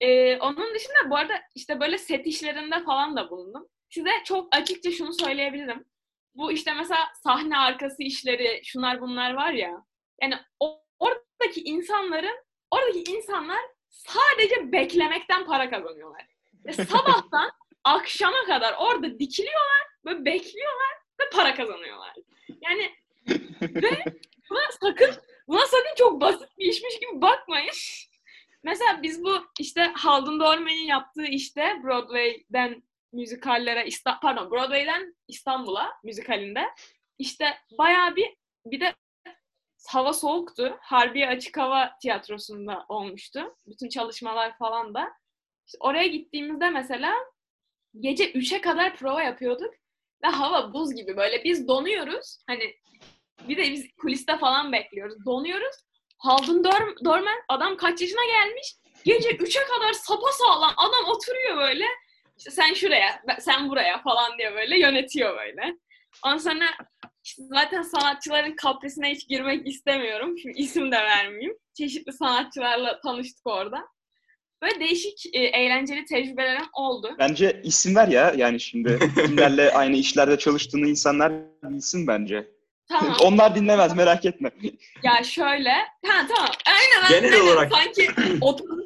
Ee, 0.00 0.36
onun 0.36 0.74
dışında 0.74 1.10
bu 1.10 1.16
arada 1.16 1.34
işte 1.54 1.80
böyle 1.80 1.98
set 1.98 2.26
işlerinde 2.26 2.84
falan 2.84 3.16
da 3.16 3.30
bulundum. 3.30 3.68
Size 3.88 4.10
çok 4.24 4.56
açıkça 4.56 4.90
şunu 4.90 5.12
söyleyebilirim. 5.12 5.89
Bu 6.40 6.52
işte 6.52 6.74
mesela 6.74 7.12
sahne 7.22 7.58
arkası 7.58 8.02
işleri, 8.02 8.60
şunlar 8.64 9.00
bunlar 9.00 9.34
var 9.34 9.52
ya. 9.52 9.84
Yani 10.22 10.34
oradaki 10.98 11.60
insanların, 11.64 12.44
oradaki 12.70 13.12
insanlar 13.12 13.60
sadece 13.88 14.72
beklemekten 14.72 15.46
para 15.46 15.70
kazanıyorlar. 15.70 16.26
Ve 16.66 16.72
sabahtan 16.72 17.50
akşama 17.84 18.44
kadar 18.46 18.74
orada 18.78 19.18
dikiliyorlar 19.18 19.82
ve 20.06 20.24
bekliyorlar 20.24 20.92
ve 21.20 21.30
para 21.32 21.54
kazanıyorlar. 21.54 22.14
Yani 22.60 22.94
ve 23.62 24.04
buna 24.50 24.70
sakın 24.80 25.14
buna 25.48 25.66
sakın 25.66 25.94
çok 25.96 26.20
basit 26.20 26.58
bir 26.58 26.66
işmiş 26.66 26.98
gibi 27.00 27.20
bakmayın. 27.20 27.74
Mesela 28.62 29.02
biz 29.02 29.24
bu 29.24 29.44
işte 29.58 29.92
Haldun 29.94 30.40
Dorman'ın 30.40 30.86
yaptığı 30.86 31.26
işte 31.26 31.80
Broadway'den 31.84 32.82
müzikallere, 33.12 33.86
İsta- 33.86 34.20
pardon 34.22 34.50
Broadway'den 34.50 35.14
İstanbul'a 35.28 35.92
müzikalinde 36.04 36.64
işte 37.18 37.58
bayağı 37.78 38.16
bir 38.16 38.36
bir 38.66 38.80
de 38.80 38.94
hava 39.88 40.12
soğuktu. 40.12 40.78
Harbiye 40.80 41.28
Açık 41.28 41.56
Hava 41.58 41.90
Tiyatrosu'nda 42.02 42.84
olmuştu. 42.88 43.56
Bütün 43.66 43.88
çalışmalar 43.88 44.58
falan 44.58 44.94
da. 44.94 45.08
İşte 45.66 45.78
oraya 45.80 46.06
gittiğimizde 46.06 46.70
mesela 46.70 47.14
gece 48.00 48.32
3'e 48.32 48.60
kadar 48.60 48.96
prova 48.96 49.22
yapıyorduk 49.22 49.74
ve 50.24 50.28
hava 50.28 50.72
buz 50.74 50.94
gibi 50.94 51.16
böyle 51.16 51.44
biz 51.44 51.68
donuyoruz. 51.68 52.38
Hani 52.46 52.74
bir 53.48 53.56
de 53.56 53.62
biz 53.62 53.86
kuliste 54.00 54.38
falan 54.38 54.72
bekliyoruz. 54.72 55.26
Donuyoruz. 55.26 55.76
Haldun 56.18 56.64
Dorman 57.04 57.38
adam 57.48 57.76
kaç 57.76 58.00
yaşına 58.00 58.24
gelmiş? 58.24 58.74
Gece 59.04 59.28
3'e 59.30 59.64
kadar 59.64 59.92
sapa 59.92 60.32
sağlam 60.32 60.74
adam 60.76 61.04
oturuyor 61.08 61.56
böyle. 61.56 61.84
İşte 62.40 62.50
sen 62.50 62.74
şuraya, 62.74 63.22
sen 63.40 63.68
buraya 63.68 64.02
falan 64.02 64.38
diye 64.38 64.54
böyle 64.54 64.78
yönetiyor 64.78 65.36
böyle. 65.38 65.76
Ondan 66.24 66.38
sonra 66.38 66.64
işte 67.24 67.42
zaten 67.50 67.82
sanatçıların 67.82 68.56
kaprisine 68.56 69.10
hiç 69.10 69.28
girmek 69.28 69.68
istemiyorum. 69.68 70.38
Şimdi 70.38 70.58
isim 70.58 70.92
de 70.92 70.96
vermeyeyim. 70.96 71.56
Çeşitli 71.74 72.12
sanatçılarla 72.12 73.00
tanıştık 73.00 73.46
orada. 73.46 73.84
Böyle 74.62 74.80
değişik 74.80 75.26
e, 75.32 75.38
eğlenceli 75.38 76.04
tecrübelerim 76.04 76.66
oldu. 76.72 77.16
Bence 77.18 77.60
isim 77.64 77.96
ver 77.96 78.08
ya. 78.08 78.32
Yani 78.36 78.60
şimdi 78.60 78.98
kimlerle 79.14 79.70
aynı 79.74 79.96
işlerde 79.96 80.38
çalıştığını 80.38 80.86
insanlar 80.88 81.32
bilsin 81.62 82.06
bence. 82.06 82.48
Tamam. 82.88 83.16
Onlar 83.22 83.54
dinlemez 83.54 83.96
merak 83.96 84.24
etme. 84.24 84.50
Ya 85.02 85.24
şöyle. 85.24 85.72
Ha 86.06 86.26
tamam. 86.36 86.50
Aynen 86.66 87.20
Genel 87.20 87.32
aynen. 87.40 87.46
olarak- 87.52 87.72
Sanki 87.72 88.08
oturmuş, 88.40 88.84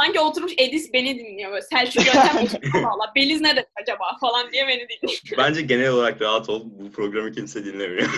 sanki 0.00 0.20
oturmuş 0.20 0.52
Edis 0.58 0.92
beni 0.92 1.18
dinliyor 1.18 1.50
böyle. 1.50 1.62
Selçuk 1.62 2.06
Yöntem 2.06 2.62
valla. 2.84 3.12
Beliz 3.16 3.40
ne 3.40 3.56
dedi 3.56 3.66
acaba 3.82 4.16
falan 4.20 4.52
diye 4.52 4.68
beni 4.68 4.88
dinliyor. 4.88 5.20
Bence 5.38 5.62
genel 5.62 5.90
olarak 5.90 6.22
rahat 6.22 6.48
ol. 6.48 6.62
Bu 6.64 6.92
programı 6.92 7.32
kimse 7.32 7.64
dinlemiyor. 7.64 8.08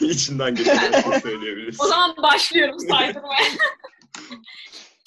İçinden 0.00 0.54
geçen 0.54 0.92
söyleyebiliriz. 1.22 1.80
O 1.80 1.84
zaman 1.84 2.16
başlıyorum 2.16 2.78
saydırmaya. 2.78 3.40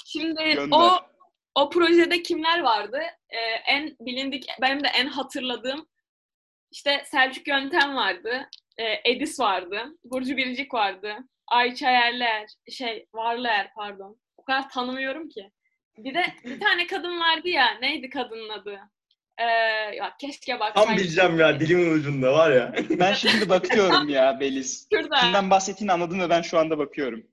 Şimdi 0.05 0.43
Gönder. 0.43 0.67
o 0.71 1.11
o 1.55 1.69
projede 1.69 2.23
kimler 2.23 2.59
vardı? 2.59 2.99
Ee, 3.29 3.37
en 3.67 3.95
bilindik, 3.99 4.45
benim 4.61 4.83
de 4.83 4.87
en 4.87 5.07
hatırladığım 5.07 5.87
işte 6.71 7.03
Selçuk 7.05 7.47
Yöntem 7.47 7.95
vardı, 7.95 8.49
e, 8.77 9.11
Edis 9.11 9.39
vardı, 9.39 9.97
Burcu 10.03 10.37
Biricik 10.37 10.73
vardı, 10.73 11.17
Ayça 11.47 11.89
Yerler, 11.89 12.47
şey 12.71 13.05
Varlıer 13.13 13.71
pardon. 13.75 14.17
O 14.37 14.43
kadar 14.43 14.69
tanımıyorum 14.69 15.29
ki. 15.29 15.51
Bir 15.97 16.13
de 16.13 16.25
bir 16.45 16.59
tane 16.59 16.87
kadın 16.87 17.19
vardı 17.19 17.49
ya, 17.49 17.77
neydi 17.81 18.09
kadının 18.09 18.49
adı? 18.49 18.79
Ee, 19.37 19.43
ya 19.95 20.15
keşke 20.21 20.59
baksaydım. 20.59 20.89
Tam 20.89 20.97
bileceğim 20.97 21.39
ya 21.39 21.59
dilimin 21.59 21.93
ucunda 21.93 22.33
var 22.33 22.51
ya. 22.51 22.73
Ben 22.89 23.13
şimdi 23.13 23.49
bakıyorum 23.49 24.09
ya 24.09 24.39
Beliz. 24.39 24.87
Şurada. 24.93 25.15
Kimden 25.15 25.49
bahsettiğini 25.49 25.91
anladım 25.91 26.19
ve 26.19 26.29
ben 26.29 26.41
şu 26.41 26.59
anda 26.59 26.77
bakıyorum. 26.77 27.23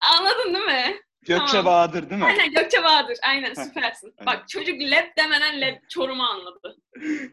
Anladın 0.00 0.54
değil 0.54 0.64
mi? 0.64 1.00
Gökçe 1.26 1.46
Tamam. 1.46 1.64
Bahadır 1.64 2.10
değil 2.10 2.20
mi? 2.20 2.26
Aynen 2.26 2.52
Gökçe 2.52 2.82
Bahadır. 2.82 3.18
Aynen 3.28 3.54
süpersin. 3.54 4.14
aynen. 4.18 4.26
Bak 4.26 4.48
çocuk 4.48 4.80
lep 4.80 5.16
demeden 5.16 5.60
lep 5.60 5.90
Çorum'u 5.90 6.22
anladı. 6.22 6.76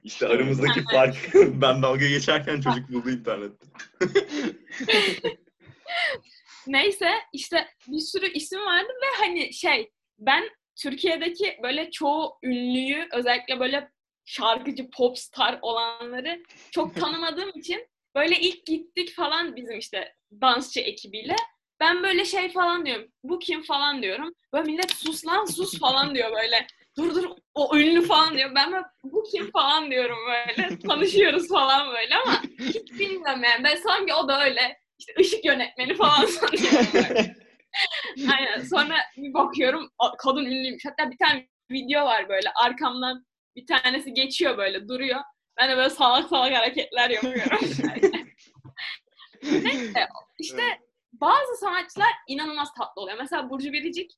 İşte 0.04 0.28
aramızdaki 0.28 0.84
fark. 0.84 1.16
ben 1.34 1.82
dalga 1.84 2.08
geçerken 2.08 2.62
çocuk 2.62 2.90
buldu 2.90 3.10
internette. 3.10 3.66
Neyse 6.68 7.12
işte 7.34 7.68
bir 7.88 8.00
sürü 8.00 8.32
isim 8.32 8.60
vardı 8.60 8.90
ve 9.04 9.26
hani 9.26 9.54
şey 9.54 9.92
ben 10.20 10.44
Türkiye'deki 10.84 11.58
böyle 11.64 11.92
çoğu 11.92 12.38
ünlüyü 12.44 13.08
özellikle 13.14 13.60
böyle 13.60 13.90
şarkıcı 14.26 14.90
pop 14.90 15.18
star 15.18 15.60
olanları 15.62 16.44
çok 16.72 16.96
tanımadığım 17.02 17.50
için 17.56 17.88
böyle 18.16 18.40
ilk 18.40 18.66
gittik 18.66 19.16
falan 19.16 19.56
bizim 19.56 19.80
işte 19.80 20.16
dansçı 20.42 20.80
ekibiyle. 20.80 21.36
Ben 21.80 22.04
böyle 22.04 22.26
şey 22.26 22.52
falan 22.52 22.86
diyorum. 22.86 23.08
Bu 23.24 23.40
kim 23.40 23.64
falan 23.64 24.02
diyorum. 24.02 24.34
Böyle 24.54 24.72
millet 24.72 24.92
sus 24.92 25.26
lan 25.26 25.46
sus 25.46 25.80
falan 25.80 26.16
diyor 26.16 26.32
böyle. 26.32 26.68
Dur 26.98 27.16
dur 27.16 27.30
o 27.54 27.78
ünlü 27.78 28.02
falan 28.02 28.38
diyor. 28.38 28.52
Ben 28.56 28.72
böyle 28.72 28.86
bu 29.04 29.24
kim 29.24 29.52
falan 29.52 29.92
diyorum 29.92 30.18
böyle. 30.28 30.80
Tanışıyoruz 30.88 31.48
falan 31.48 31.94
böyle 31.94 32.16
ama 32.16 32.42
hiç 32.60 32.92
bilmiyorum 33.00 33.44
yani. 33.44 33.64
Ben 33.64 33.76
sanki 33.76 34.14
o 34.14 34.28
da 34.28 34.46
öyle 34.46 34.80
işte 35.00 35.14
ışık 35.20 35.46
yönetmeni 35.46 35.94
falan 35.94 36.26
sanıyorum 36.26 36.88
böyle. 36.94 37.41
Aynen. 38.38 38.62
Sonra 38.64 38.96
bir 39.18 39.34
bakıyorum 39.34 39.92
kadın 40.18 40.46
ünlüymüş. 40.46 40.86
Hatta 40.86 41.12
bir 41.12 41.18
tane 41.18 41.48
video 41.72 42.06
var 42.06 42.30
böyle 42.30 42.50
arkamdan 42.56 43.26
bir 43.56 43.66
tanesi 43.66 44.14
geçiyor 44.14 44.58
böyle 44.58 44.88
duruyor. 44.88 45.20
Ben 45.58 45.70
de 45.70 45.78
böyle 45.78 45.90
salak 45.90 46.30
salak 46.30 46.54
hareketler 46.54 47.10
yapıyorum. 47.10 47.60
Neyse 49.44 50.08
işte 50.40 50.64
bazı 51.14 51.56
sanatçılar 51.60 52.10
inanılmaz 52.28 52.74
tatlı 52.74 53.02
oluyor. 53.02 53.18
Mesela 53.18 53.50
Burcu 53.50 53.74
Biricik 53.74 54.12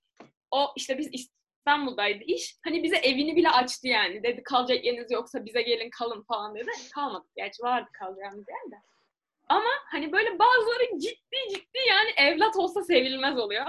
o 0.52 0.74
işte 0.76 0.98
biz 0.98 1.10
İstanbul'daydı 1.14 2.24
iş. 2.24 2.58
Hani 2.64 2.84
bize 2.84 2.96
evini 2.96 3.36
bile 3.36 3.50
açtı 3.50 3.88
yani. 3.88 4.24
Dedi 4.24 4.44
kalacak 4.44 4.86
yeriniz 4.86 5.12
yoksa 5.12 5.46
bize 5.46 5.62
gelin 5.62 5.90
kalın 5.90 6.24
falan 6.24 6.56
dedi. 6.56 6.72
Kalmadık. 6.94 7.30
Gerçi 7.36 7.64
vardı 7.64 7.90
kalacağımız 7.94 8.46
yer 8.50 8.72
de. 8.72 8.84
Ama 9.50 9.70
hani 9.92 10.12
böyle 10.12 10.40
bazıları 10.40 11.00
ciddi 11.00 11.38
ciddi 11.54 11.80
yani 11.90 12.10
evlat 12.18 12.56
olsa 12.56 12.84
sevilmez 12.84 13.38
oluyor. 13.38 13.66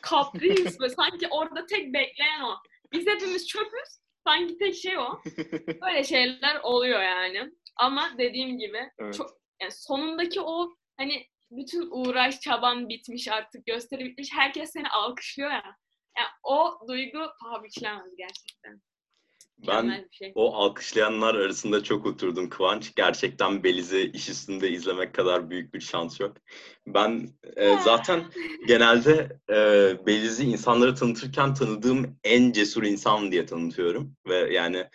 Kapris 0.00 0.80
ve 0.80 0.88
sanki 0.88 1.28
orada 1.30 1.66
tek 1.66 1.94
bekleyen 1.94 2.40
o. 2.40 2.54
Biz 2.92 3.06
hepimiz 3.06 3.48
çöpüz. 3.48 4.00
Sanki 4.26 4.58
tek 4.58 4.74
şey 4.74 4.98
o. 4.98 5.20
Böyle 5.82 6.04
şeyler 6.04 6.60
oluyor 6.62 7.02
yani. 7.02 7.50
Ama 7.76 8.10
dediğim 8.18 8.58
gibi 8.58 8.90
Evet. 8.98 9.14
çok 9.14 9.30
yani 9.60 9.72
sonundaki 9.72 10.40
o 10.40 10.74
hani 10.96 11.26
bütün 11.50 11.88
uğraş 11.90 12.40
çaban 12.40 12.88
bitmiş 12.88 13.28
artık 13.28 13.66
gösteri 13.66 14.04
bitmiş. 14.04 14.28
Herkes 14.32 14.72
seni 14.72 14.88
alkışlıyor 14.88 15.50
ya. 15.50 15.76
Yani 16.18 16.28
o 16.42 16.78
duygu 16.88 17.18
paha 17.42 17.62
biçilemez 17.64 18.16
gerçekten. 18.16 18.82
Ben 19.66 19.84
Mükemmel 19.84 20.08
bir 20.10 20.16
şey. 20.16 20.32
o 20.34 20.54
alkışlayanlar 20.54 21.34
arasında 21.34 21.82
çok 21.82 22.06
oturdum 22.06 22.48
Kıvanç. 22.48 22.94
Gerçekten 22.96 23.64
Beliz'i 23.64 24.10
iş 24.14 24.28
üstünde 24.28 24.70
izlemek 24.70 25.14
kadar 25.14 25.50
büyük 25.50 25.74
bir 25.74 25.80
şans 25.80 26.20
yok. 26.20 26.36
Ben 26.86 27.30
e, 27.56 27.78
zaten 27.84 28.24
genelde 28.66 29.38
e, 29.50 29.56
Beliz'i 30.06 30.44
insanlara 30.44 30.94
tanıtırken 30.94 31.54
tanıdığım 31.54 32.18
en 32.24 32.52
cesur 32.52 32.82
insan 32.82 33.32
diye 33.32 33.46
tanıtıyorum. 33.46 34.16
Ve 34.28 34.54
yani 34.54 34.86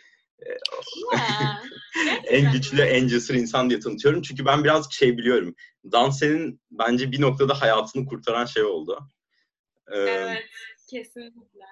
Ya, 1.13 1.61
en 2.27 2.51
güçlü, 2.51 2.81
en 2.81 3.07
cesur 3.07 3.33
insan 3.33 3.69
diye 3.69 3.79
tanıtıyorum. 3.79 4.21
Çünkü 4.21 4.45
ben 4.45 4.63
birazcık 4.63 4.93
şey 4.93 5.17
biliyorum. 5.17 5.55
Danse'nin 5.91 6.61
bence 6.71 7.11
bir 7.11 7.21
noktada 7.21 7.61
hayatını 7.61 8.05
kurtaran 8.05 8.45
şey 8.45 8.63
oldu. 8.63 9.09
Ee, 9.91 9.97
Evet, 9.97 10.45
kesinlikle. 10.89 11.65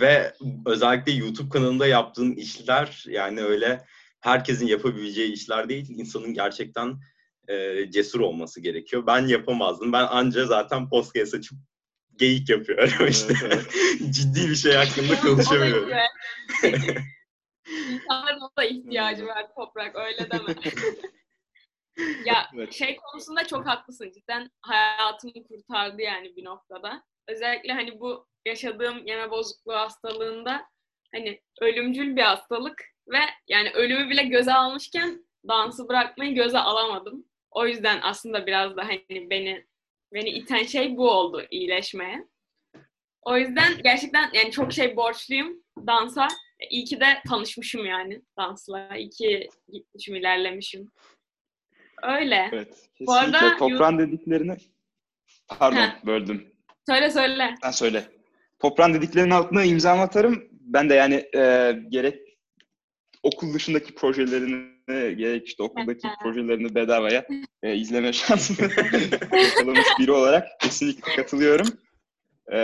Ve 0.00 0.34
özellikle 0.66 1.12
YouTube 1.12 1.48
kanalında 1.48 1.86
yaptığın 1.86 2.32
işler 2.32 3.04
yani 3.08 3.42
öyle 3.42 3.84
herkesin 4.20 4.66
yapabileceği 4.66 5.32
işler 5.32 5.68
değil. 5.68 5.86
İnsanın 5.88 6.34
gerçekten 6.34 7.00
e, 7.48 7.90
cesur 7.90 8.20
olması 8.20 8.60
gerekiyor. 8.60 9.06
Ben 9.06 9.26
yapamazdım. 9.26 9.92
Ben 9.92 10.06
anca 10.06 10.46
zaten 10.46 10.88
podcast 10.88 11.34
açıp 11.34 11.58
geyik 12.16 12.48
yapıyorum 12.48 13.06
işte. 13.08 13.34
Evet, 13.44 13.74
Ciddi 14.10 14.50
bir 14.50 14.54
şey 14.54 14.72
hakkında 14.72 15.20
konuşamıyorum. 15.20 15.90
İnsanların 17.90 18.40
o 18.40 18.50
da 18.58 18.64
ihtiyacı 18.64 19.26
var 19.26 19.46
toprak 19.54 19.96
öyle 19.96 20.30
deme. 20.30 20.54
ya 22.26 22.50
Evet. 22.54 22.72
şey 22.72 22.96
konusunda 22.96 23.46
çok 23.46 23.66
haklısın 23.66 24.12
cidden 24.14 24.50
hayatımı 24.60 25.32
kurtardı 25.48 26.02
yani 26.02 26.36
bir 26.36 26.44
noktada. 26.44 27.04
Özellikle 27.28 27.72
hani 27.72 28.00
bu 28.00 28.26
yaşadığım 28.46 29.06
yeme 29.06 29.30
bozukluğu 29.30 29.74
hastalığında 29.74 30.62
hani 31.14 31.40
ölümcül 31.60 32.16
bir 32.16 32.22
hastalık 32.22 32.84
ve 33.08 33.18
yani 33.48 33.70
ölümü 33.70 34.10
bile 34.10 34.22
göze 34.22 34.52
almışken 34.54 35.26
dansı 35.48 35.88
bırakmayı 35.88 36.34
göze 36.34 36.58
alamadım. 36.58 37.24
O 37.50 37.66
yüzden 37.66 37.98
aslında 38.02 38.46
biraz 38.46 38.76
da 38.76 38.84
hani 38.84 39.30
beni 39.30 39.66
beni 40.12 40.28
iten 40.30 40.62
şey 40.62 40.96
bu 40.96 41.10
oldu 41.10 41.46
iyileşmeye. 41.50 42.28
O 43.22 43.36
yüzden 43.36 43.72
gerçekten 43.84 44.30
yani 44.32 44.50
çok 44.50 44.72
şey 44.72 44.96
borçluyum 44.96 45.62
dansa. 45.86 46.28
İyi 46.70 46.84
ki 46.84 47.00
de 47.00 47.06
tanışmışım 47.28 47.86
yani 47.86 48.22
dansla. 48.38 48.96
İyi 48.96 49.10
ki 49.10 49.48
gitmişim, 49.72 50.14
ilerlemişim. 50.16 50.92
Öyle. 52.02 52.48
Evet. 52.52 52.68
Kesinlikle 52.68 53.06
Bu 53.06 53.12
arada- 53.12 53.56
toprağın 53.56 53.98
dediklerini 53.98 54.56
pardon 55.58 55.88
böldüm. 56.06 56.54
Söyle 56.88 57.10
söyle. 57.10 57.54
Sen 57.62 57.70
söyle. 57.70 58.04
Toprağın 58.58 58.94
dediklerinin 58.94 59.30
altına 59.30 59.64
imza 59.64 59.92
atarım. 59.92 60.44
Ben 60.50 60.90
de 60.90 60.94
yani 60.94 61.14
e, 61.36 61.72
gerek 61.88 62.20
okul 63.22 63.54
dışındaki 63.54 63.94
projelerini 63.94 64.74
gerek 65.16 65.46
işte 65.46 65.62
okuldaki 65.62 66.08
projelerini 66.22 66.74
bedavaya 66.74 67.26
e, 67.62 67.74
izleme 67.76 68.12
şansını 68.12 68.70
yakalamış 69.32 69.86
biri 69.98 70.12
olarak 70.12 70.60
kesinlikle 70.60 71.16
katılıyorum. 71.16 71.66
E, 72.52 72.58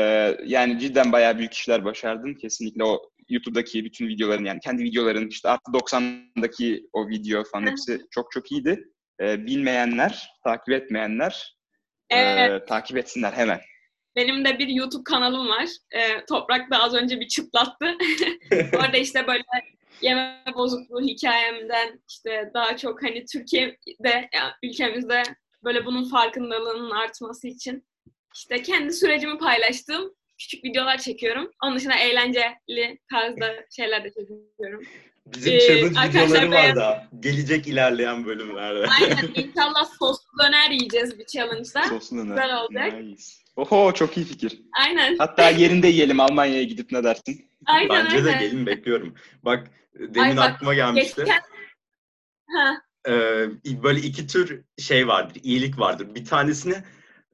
yani 0.44 0.78
cidden 0.78 1.12
bayağı 1.12 1.38
büyük 1.38 1.54
işler 1.54 1.84
başardın. 1.84 2.34
Kesinlikle 2.34 2.84
o 2.84 3.10
YouTube'daki 3.28 3.84
bütün 3.84 4.08
videoların 4.08 4.44
yani 4.44 4.60
kendi 4.60 4.82
videoların 4.84 5.28
işte 5.28 5.48
artı 5.48 5.70
90'daki 5.70 6.88
o 6.92 7.08
video 7.08 7.44
falan 7.44 7.66
hepsi 7.66 8.00
çok 8.10 8.32
çok 8.32 8.52
iyiydi. 8.52 8.84
E, 9.20 9.46
bilmeyenler, 9.46 10.28
takip 10.44 10.74
etmeyenler 10.74 11.56
e, 12.10 12.18
Evet. 12.18 12.68
takip 12.68 12.96
etsinler 12.96 13.32
hemen. 13.32 13.60
Benim 14.16 14.44
de 14.44 14.58
bir 14.58 14.68
YouTube 14.68 15.04
kanalım 15.04 15.48
var. 15.48 15.68
Ee, 15.92 16.24
Toprak 16.28 16.70
da 16.70 16.82
az 16.82 16.94
önce 16.94 17.20
bir 17.20 17.28
çıtlattı. 17.28 17.94
Orada 18.76 18.96
işte 18.96 19.26
böyle 19.26 19.42
yeme 20.02 20.44
bozukluğu 20.54 21.00
hikayemden 21.00 22.00
işte 22.08 22.50
daha 22.54 22.76
çok 22.76 23.02
hani 23.02 23.24
Türkiye'de 23.32 24.28
ya 24.34 24.56
ülkemizde 24.62 25.22
böyle 25.64 25.86
bunun 25.86 26.04
farkındalığının 26.04 26.90
artması 26.90 27.48
için 27.48 27.86
işte 28.34 28.62
kendi 28.62 28.92
sürecimi 28.92 29.38
paylaştığım 29.38 30.14
küçük 30.38 30.64
videolar 30.64 30.98
çekiyorum. 30.98 31.50
Onun 31.64 31.76
dışında 31.76 31.94
eğlenceli 31.94 32.98
tarzda 33.10 33.54
şeyler 33.76 34.04
de 34.04 34.08
çekiyorum. 34.08 34.82
Bizim 35.26 35.54
Ee, 35.54 35.60
challenge 35.60 36.08
videoları 36.08 36.50
var 36.50 36.76
da 36.76 37.08
gelecek 37.20 37.66
ilerleyen 37.66 38.26
bölümlerde. 38.26 38.86
Aynen 39.00 39.30
inşallah 39.34 39.84
soslu 39.98 40.38
döner 40.42 40.70
yiyeceğiz 40.70 41.18
bir 41.18 41.26
challenge'da. 41.26 41.82
Soslu 41.82 42.16
döner. 42.16 42.28
Güzel 42.28 42.60
olacak. 42.60 43.00
Nice. 43.02 43.24
Oho 43.56 43.92
çok 43.94 44.16
iyi 44.16 44.26
fikir. 44.26 44.60
Aynen. 44.80 45.16
Hatta 45.18 45.50
yerinde 45.50 45.88
yiyelim 45.88 46.20
Almanya'ya 46.20 46.62
gidip 46.62 46.92
ne 46.92 47.04
dersin? 47.04 47.50
Aynen 47.66 47.88
Bence 47.90 48.24
de 48.24 48.28
aynen. 48.28 48.40
gelin 48.40 48.66
bekliyorum. 48.66 49.14
Bak 49.42 49.70
demin 49.94 50.18
Ay 50.30 50.36
bak, 50.36 50.50
aklıma 50.50 50.74
gelmişti. 50.74 51.20
Geçen... 51.20 51.40
Ha, 52.56 52.82
Ee, 53.08 53.12
böyle 53.82 54.00
iki 54.00 54.26
tür 54.26 54.64
şey 54.78 55.08
vardır, 55.08 55.40
iyilik 55.42 55.78
vardır. 55.78 56.14
Bir 56.14 56.24
tanesini 56.24 56.74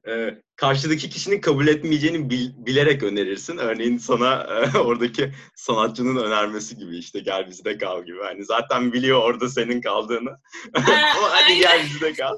e, 0.07 0.41
karşıdaki 0.55 1.09
kişinin 1.09 1.41
kabul 1.41 1.67
etmeyeceğini 1.67 2.29
bil- 2.29 2.51
bilerek 2.57 3.03
önerirsin. 3.03 3.57
Örneğin 3.57 3.97
sana 3.97 4.33
e, 4.73 4.77
oradaki 4.79 5.31
sanatçının 5.55 6.23
önermesi 6.23 6.77
gibi 6.77 6.97
işte 6.97 7.19
gel 7.19 7.47
bizde 7.49 7.77
kal 7.77 8.05
gibi. 8.05 8.17
Hani 8.23 8.45
zaten 8.45 8.93
biliyor 8.93 9.21
orada 9.21 9.49
senin 9.49 9.81
kaldığını. 9.81 10.29
Ama 10.73 11.29
hadi 11.31 11.59
gel 11.59 11.81
bizde 11.85 12.13
kal. 12.13 12.37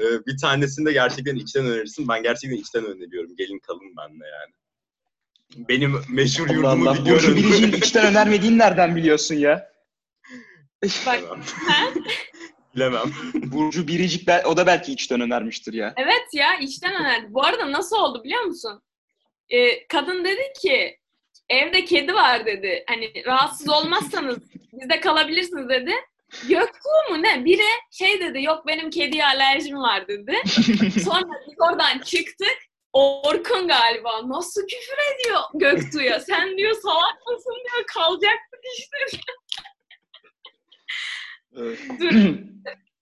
Ee, 0.00 0.26
bir 0.26 0.38
tanesini 0.38 0.86
de 0.86 0.92
gerçekten 0.92 1.36
içten 1.36 1.66
önerirsin. 1.66 2.08
Ben 2.08 2.22
gerçekten 2.22 2.56
içten 2.56 2.84
öneriyorum. 2.84 3.36
Gelin 3.36 3.58
kalın 3.58 3.96
benimle 3.96 4.26
yani. 4.26 4.52
Benim 5.68 5.94
meşhur 6.08 6.46
Allah 6.46 6.54
yurdumu 6.54 6.88
Allah. 6.90 6.98
biliyorum. 6.98 7.22
Burcu 7.22 7.36
Biricik'in 7.36 7.72
içten 7.78 8.06
önermediğini 8.06 8.58
nereden 8.58 8.96
biliyorsun 8.96 9.34
ya? 9.34 9.70
bak? 11.06 11.20
Bilemem. 12.76 13.10
Burcu 13.34 13.88
Biricik 13.88 14.26
bel- 14.26 14.44
o 14.44 14.56
da 14.56 14.66
belki 14.66 14.92
içten 14.92 15.20
önermiştir 15.20 15.72
ya. 15.72 15.94
Evet 15.96 16.24
ya 16.32 16.56
içten 16.58 16.94
önerdi. 16.94 17.26
Bu 17.30 17.44
arada 17.44 17.72
nasıl 17.72 17.96
oldu 17.96 18.24
biliyor 18.24 18.42
musun? 18.42 18.82
Ee, 19.50 19.86
kadın 19.88 20.24
dedi 20.24 20.42
ki 20.62 20.98
evde 21.48 21.84
kedi 21.84 22.14
var 22.14 22.46
dedi. 22.46 22.84
Hani 22.88 23.24
rahatsız 23.26 23.68
olmazsanız 23.68 24.38
bizde 24.72 25.00
kalabilirsiniz 25.00 25.68
dedi. 25.68 25.92
Göktuğ 26.48 27.10
mu 27.10 27.22
ne? 27.22 27.44
Biri 27.44 27.62
şey 27.90 28.20
dedi 28.20 28.42
yok 28.42 28.66
benim 28.66 28.90
kediye 28.90 29.26
alerjim 29.26 29.76
var 29.76 30.08
dedi. 30.08 30.36
Sonra 31.04 31.30
biz 31.48 31.54
oradan 31.58 31.98
çıktık. 31.98 32.56
Orkun 32.92 33.68
galiba 33.68 34.28
nasıl 34.28 34.60
küfür 34.60 35.14
ediyor 35.14 35.40
Göktuğ'a. 35.54 36.20
Sen 36.20 36.56
diyor 36.58 36.74
salak 36.82 37.26
mısın 37.30 37.54
diyor 37.64 37.84
kalacaktık 37.86 38.60
işte. 38.78 38.96
Evet. 41.56 41.78
Dur. 42.00 42.14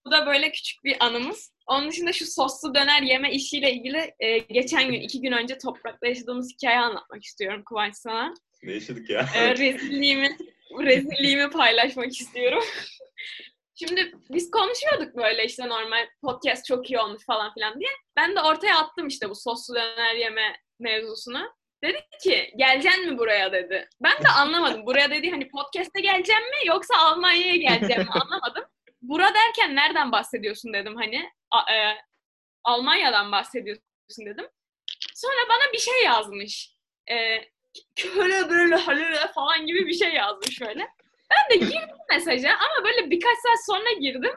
Bu 0.07 0.11
da 0.11 0.27
böyle 0.27 0.53
küçük 0.53 0.85
bir 0.85 0.97
anımız. 1.01 1.53
Onun 1.67 1.91
dışında 1.91 2.13
şu 2.13 2.27
soslu 2.27 2.75
döner 2.75 3.03
yeme 3.03 3.33
işiyle 3.33 3.73
ilgili 3.73 4.15
e, 4.21 4.39
geçen 4.39 4.91
gün, 4.91 5.01
iki 5.01 5.21
gün 5.21 5.33
önce 5.33 5.59
Toprak'ta 5.59 6.07
yaşadığımız 6.07 6.53
hikayeyi 6.53 6.81
anlatmak 6.81 7.25
istiyorum 7.25 7.63
Kıvanç 7.65 7.97
sana. 7.97 8.35
Ne 8.63 8.73
yaşadık 8.73 9.11
ya? 9.11 9.27
E, 9.37 9.57
rezilliğimi, 9.57 10.37
rezilliğimi 10.81 11.51
paylaşmak 11.51 12.13
istiyorum. 12.21 12.65
Şimdi 13.75 14.13
biz 14.31 14.51
konuşuyorduk 14.51 15.17
böyle 15.17 15.45
işte 15.45 15.69
normal 15.69 16.07
podcast 16.23 16.67
çok 16.67 16.91
iyi 16.91 16.99
olmuş 16.99 17.25
falan 17.27 17.55
filan 17.55 17.81
diye. 17.81 17.91
Ben 18.17 18.37
de 18.37 18.41
ortaya 18.41 18.79
attım 18.79 19.07
işte 19.07 19.31
bu 19.31 19.35
soslu 19.35 19.75
döner 19.75 20.15
yeme 20.15 20.57
mevzusunu. 20.79 21.53
Dedi 21.85 22.01
ki 22.23 22.53
geleceksin 22.57 23.13
mi 23.13 23.19
buraya 23.19 23.53
dedi. 23.53 23.89
Ben 24.03 24.25
de 24.25 24.29
anlamadım. 24.29 24.87
Buraya 24.87 25.11
dedi 25.11 25.31
hani 25.31 25.49
podcast'e 25.49 26.01
geleceğim 26.01 26.43
mi 26.43 26.67
yoksa 26.67 26.95
Almanya'ya 26.99 27.57
geleceğim 27.57 28.03
mi 28.03 28.11
anlamadım. 28.11 28.65
Bura 29.03 29.35
derken 29.35 29.77
nereden 29.77 30.13
bahsediyorsun 30.13 30.73
dedim 30.73 30.97
hani. 30.97 31.31
A- 31.51 31.73
e, 31.75 31.97
Almanya'dan 32.65 33.33
bahsediyorsun 33.33 34.27
dedim. 34.27 34.47
Sonra 35.15 35.49
bana 35.49 35.73
bir 35.73 35.79
şey 35.79 36.05
yazmış. 36.05 36.77
E, 37.11 37.17
köle 37.97 38.51
böyle 38.51 38.75
halere 38.75 39.33
falan 39.35 39.67
gibi 39.67 39.87
bir 39.87 39.95
şey 39.95 40.13
yazmış 40.13 40.61
böyle. 40.61 40.89
Ben 41.31 41.51
de 41.51 41.65
girdim 41.65 41.97
mesaja 42.11 42.51
ama 42.51 42.85
böyle 42.85 43.11
birkaç 43.11 43.39
saat 43.39 43.67
sonra 43.67 43.93
girdim. 44.01 44.33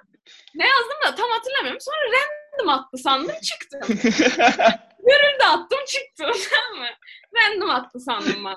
Ne 0.55 0.67
yazdım 0.67 0.97
da 1.05 1.15
tam 1.15 1.29
hatırlamıyorum. 1.29 1.81
Sonra 1.81 1.97
random 1.97 2.69
attı 2.69 2.97
sandım 2.97 3.35
çıktım. 3.43 3.81
Görüldü 5.05 5.43
attım 5.43 5.79
çıktım 5.87 6.31
tamam 6.49 6.79
mı? 6.79 6.87
Random 7.35 7.69
attı 7.69 7.99
sandım 7.99 8.45
ben. 8.45 8.55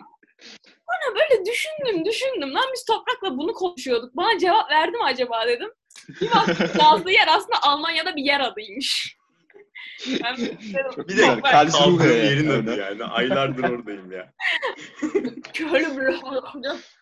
Sonra 0.62 1.14
böyle 1.14 1.46
düşündüm 1.46 2.04
düşündüm. 2.04 2.54
Lan 2.54 2.64
biz 2.72 2.84
Toprak'la 2.84 3.38
bunu 3.38 3.52
konuşuyorduk. 3.52 4.16
Bana 4.16 4.38
cevap 4.38 4.70
verdi 4.70 4.96
mi 4.96 5.04
acaba 5.04 5.46
dedim. 5.46 5.72
Bir 6.20 6.30
baktım 6.30 6.70
yazdığı 6.80 7.10
yer 7.10 7.28
aslında 7.28 7.62
Almanya'da 7.62 8.16
bir 8.16 8.22
yer 8.22 8.40
adıymış. 8.40 9.17
Bir 11.08 11.16
de 11.16 11.22
Toprak, 11.22 11.52
Karlsruhe 11.52 12.14
yerin 12.14 12.48
öyle. 12.48 12.70
adı 12.70 12.80
yani. 12.80 13.04
Aylardır 13.04 13.64
oradayım 13.64 14.12
ya. 14.12 14.32
köylü 15.54 15.96
böyle 15.96 16.16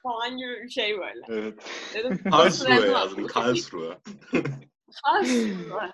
falan 0.02 0.36
gibi 0.38 0.62
bir 0.64 0.70
şey 0.70 0.98
böyle. 0.98 1.20
evet. 1.28 1.54
Dedim, 1.94 2.20
Karlsruhe 2.30 2.90
yazdım. 2.90 3.26
Karlsruhe. 3.26 3.98
Karlsruhe. 5.04 5.92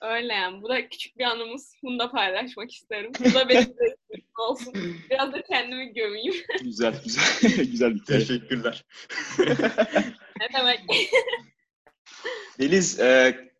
Öyle 0.00 0.32
yani. 0.32 0.62
Bu 0.62 0.68
da 0.68 0.88
küçük 0.88 1.18
bir 1.18 1.24
anımız. 1.24 1.74
Bunu 1.82 1.98
da 1.98 2.10
paylaşmak 2.10 2.72
isterim. 2.72 3.12
Bu 3.20 3.34
da 3.34 3.48
benim 3.48 3.66
de 3.66 3.96
olsun. 4.38 4.74
Biraz 5.10 5.32
da 5.32 5.42
kendimi 5.42 5.94
gömeyim. 5.94 6.34
Güzel 6.62 7.02
güzel. 7.04 7.56
güzel 7.56 7.94
bir. 7.94 8.04
Teşekkürler. 8.04 8.84
ne 10.40 10.48
demek? 10.54 10.80
Deniz, 12.60 13.00
e, 13.00 13.51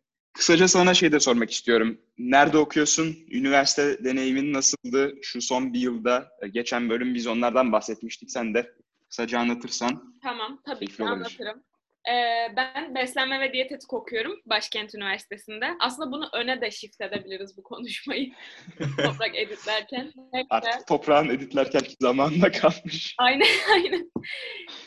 kısaca 0.43 0.67
sana 0.67 0.93
şey 0.93 1.11
de 1.11 1.19
sormak 1.19 1.51
istiyorum. 1.51 2.01
Nerede 2.17 2.57
okuyorsun? 2.57 3.17
Üniversite 3.31 4.03
deneyimin 4.03 4.53
nasıldı 4.53 5.13
şu 5.21 5.41
son 5.41 5.73
bir 5.73 5.79
yılda? 5.79 6.31
E, 6.41 6.47
geçen 6.47 6.89
bölüm 6.89 7.13
biz 7.13 7.27
onlardan 7.27 7.71
bahsetmiştik. 7.71 8.31
Sen 8.31 8.53
de 8.53 8.71
kısaca 9.09 9.39
anlatırsan. 9.39 10.19
Tamam. 10.23 10.61
Tabii 10.65 10.87
ki 10.87 11.03
olabilir. 11.03 11.15
anlatırım. 11.15 11.63
Ee, 12.09 12.55
ben 12.55 12.95
beslenme 12.95 13.39
ve 13.39 13.53
diyetetik 13.53 13.93
okuyorum 13.93 14.39
Başkent 14.45 14.95
Üniversitesi'nde. 14.95 15.69
Aslında 15.79 16.11
bunu 16.11 16.29
öne 16.33 16.61
de 16.61 16.71
shift 16.71 17.01
edebiliriz 17.01 17.57
bu 17.57 17.63
konuşmayı. 17.63 18.31
Toprak 19.03 19.35
editlerken. 19.35 20.11
Neyse. 20.33 20.47
Artık 20.49 20.87
toprağın 20.87 21.29
editlerken 21.29 21.81
zamanında 22.01 22.51
kalmış. 22.51 23.15
Aynen 23.17 23.47
aynen. 23.73 24.11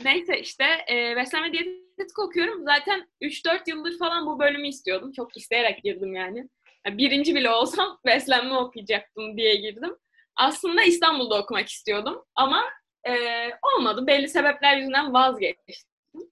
Neyse 0.04 0.40
işte 0.40 0.64
e, 0.92 1.16
beslenme 1.16 1.52
diyetetik 1.52 1.85
okuyorum. 2.18 2.64
Zaten 2.64 3.08
3-4 3.22 3.70
yıldır 3.70 3.98
falan 3.98 4.26
bu 4.26 4.38
bölümü 4.38 4.68
istiyordum. 4.68 5.12
Çok 5.12 5.36
isteyerek 5.36 5.84
girdim 5.84 6.14
yani. 6.14 6.48
Yani 6.86 6.98
birinci 6.98 7.34
bile 7.34 7.50
olsam 7.50 7.98
beslenme 8.06 8.54
okuyacaktım 8.54 9.36
diye 9.36 9.54
girdim. 9.54 9.96
Aslında 10.36 10.82
İstanbul'da 10.82 11.38
okumak 11.38 11.68
istiyordum 11.68 12.24
ama 12.34 12.62
e, 13.08 13.14
olmadı. 13.62 14.06
Belli 14.06 14.28
sebepler 14.28 14.76
yüzünden 14.76 15.12
vazgeçtim. 15.12 16.30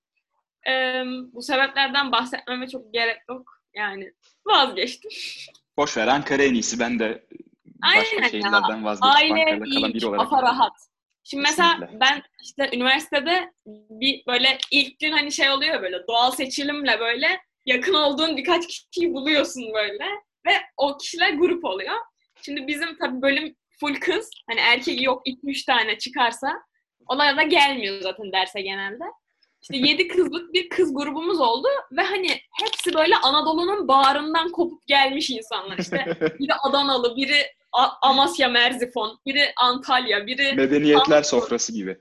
E, 0.68 1.02
bu 1.32 1.42
sebeplerden 1.42 2.12
bahsetmeme 2.12 2.68
çok 2.68 2.92
gerek 2.92 3.18
yok. 3.28 3.60
Yani 3.74 4.12
vazgeçtim. 4.46 5.10
Boş 5.76 5.96
ver 5.96 6.06
Ankara 6.06 6.42
en 6.42 6.54
iyisi. 6.54 6.80
Ben 6.80 6.98
de 6.98 7.26
başka 7.66 7.98
Aynen 7.98 8.22
ya. 8.22 8.28
şehirlerden 8.28 8.84
vazgeçip 8.84 9.16
Aile 9.16 9.32
Ankara'da 9.34 9.64
kalan 9.74 9.94
biri 9.94 10.06
olarak. 10.06 10.30
kafa 10.30 10.42
rahat. 10.42 10.72
Şimdi 11.24 11.42
mesela 11.42 11.72
Kesinlikle. 11.72 12.00
ben 12.00 12.22
işte 12.42 12.76
üniversitede 12.76 13.52
bir 13.66 14.22
böyle 14.26 14.58
ilk 14.70 14.98
gün 14.98 15.12
hani 15.12 15.32
şey 15.32 15.50
oluyor 15.50 15.82
böyle 15.82 16.06
doğal 16.08 16.30
seçilimle 16.30 17.00
böyle 17.00 17.40
yakın 17.66 17.94
olduğun 17.94 18.36
birkaç 18.36 18.66
kişiyi 18.66 19.14
buluyorsun 19.14 19.74
böyle 19.74 20.04
ve 20.46 20.52
o 20.76 20.96
kişiler 20.96 21.32
grup 21.32 21.64
oluyor. 21.64 21.94
Şimdi 22.42 22.66
bizim 22.66 22.98
tabii 22.98 23.22
bölüm 23.22 23.56
full 23.80 23.94
kız. 23.94 24.30
Hani 24.50 24.60
erkek 24.60 25.02
yok 25.02 25.26
2-3 25.26 25.66
tane 25.66 25.98
çıkarsa 25.98 26.52
onlar 27.08 27.36
da 27.36 27.42
gelmiyor 27.42 28.00
zaten 28.00 28.32
derse 28.32 28.60
genelde. 28.60 29.04
İşte 29.62 29.76
7 29.76 30.08
kızlık 30.16 30.54
bir 30.54 30.68
kız 30.68 30.94
grubumuz 30.94 31.40
oldu 31.40 31.68
ve 31.92 32.02
hani 32.02 32.40
hepsi 32.60 32.94
böyle 32.94 33.16
Anadolu'nun 33.16 33.88
bağrından 33.88 34.52
kopup 34.52 34.86
gelmiş 34.86 35.30
insanlar. 35.30 35.78
İşte 35.78 36.04
biri 36.38 36.54
Adanalı, 36.54 37.16
biri 37.16 37.46
A- 37.74 38.08
Amasya 38.08 38.48
Merzifon, 38.48 39.20
biri 39.26 39.52
Antalya, 39.56 40.26
biri 40.26 40.54
Medeniyetler 40.54 41.22
sofrası 41.22 41.72
gibi. 41.72 41.98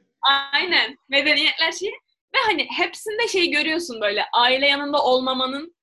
Aynen. 0.53 0.97
Medeniyetler 1.09 1.71
şeyi. 1.71 1.91
Ve 2.35 2.37
hani 2.45 2.67
hepsinde 2.77 3.27
şey 3.27 3.51
görüyorsun 3.51 4.01
böyle 4.01 4.25
aile 4.33 4.67
yanında 4.67 5.03
olmamanın 5.03 5.75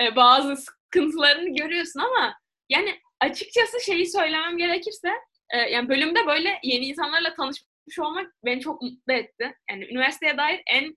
e, 0.00 0.16
bazı 0.16 0.56
sıkıntılarını 0.56 1.54
görüyorsun 1.56 2.00
ama 2.00 2.34
yani 2.68 3.00
açıkçası 3.20 3.80
şeyi 3.84 4.06
söylemem 4.10 4.58
gerekirse 4.58 5.08
e, 5.50 5.58
yani 5.58 5.88
bölümde 5.88 6.26
böyle 6.26 6.58
yeni 6.62 6.86
insanlarla 6.86 7.34
tanışmış 7.34 7.98
olmak 7.98 8.26
beni 8.44 8.60
çok 8.60 8.82
mutlu 8.82 9.12
etti. 9.12 9.54
Yani 9.70 9.84
üniversiteye 9.84 10.36
dair 10.36 10.62
en 10.72 10.96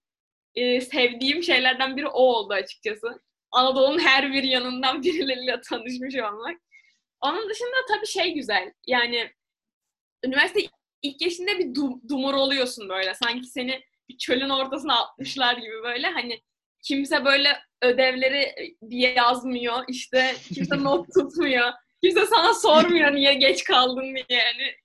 e, 0.55 0.81
sevdiğim 0.81 1.43
şeylerden 1.43 1.97
biri 1.97 2.07
o 2.07 2.19
oldu 2.19 2.53
açıkçası. 2.53 3.07
Anadolu'nun 3.51 3.99
her 3.99 4.33
bir 4.33 4.43
yanından 4.43 5.03
birileriyle 5.03 5.61
tanışmış 5.69 6.15
olmak. 6.15 6.57
Onun 7.21 7.49
dışında 7.49 7.75
tabii 7.87 8.07
şey 8.07 8.33
güzel. 8.33 8.73
Yani 8.87 9.31
üniversite 10.25 10.59
ilk 11.01 11.21
yaşında 11.21 11.59
bir 11.59 11.65
du- 11.65 12.09
dumur 12.09 12.33
oluyorsun 12.33 12.89
böyle. 12.89 13.13
Sanki 13.13 13.47
seni 13.47 13.81
bir 14.09 14.17
çölün 14.17 14.49
ortasına 14.49 14.99
atmışlar 15.03 15.57
gibi 15.57 15.83
böyle. 15.83 16.07
Hani 16.07 16.41
kimse 16.83 17.25
böyle 17.25 17.57
ödevleri 17.81 18.55
diye 18.89 19.13
yazmıyor. 19.13 19.83
işte 19.87 20.35
kimse 20.53 20.77
not 20.83 21.07
tutmuyor. 21.13 21.71
Kimse 22.03 22.25
sana 22.25 22.53
sormuyor 22.53 23.15
niye 23.15 23.33
geç 23.33 23.63
kaldın 23.63 24.15
diye. 24.15 24.25
Yani 24.29 24.75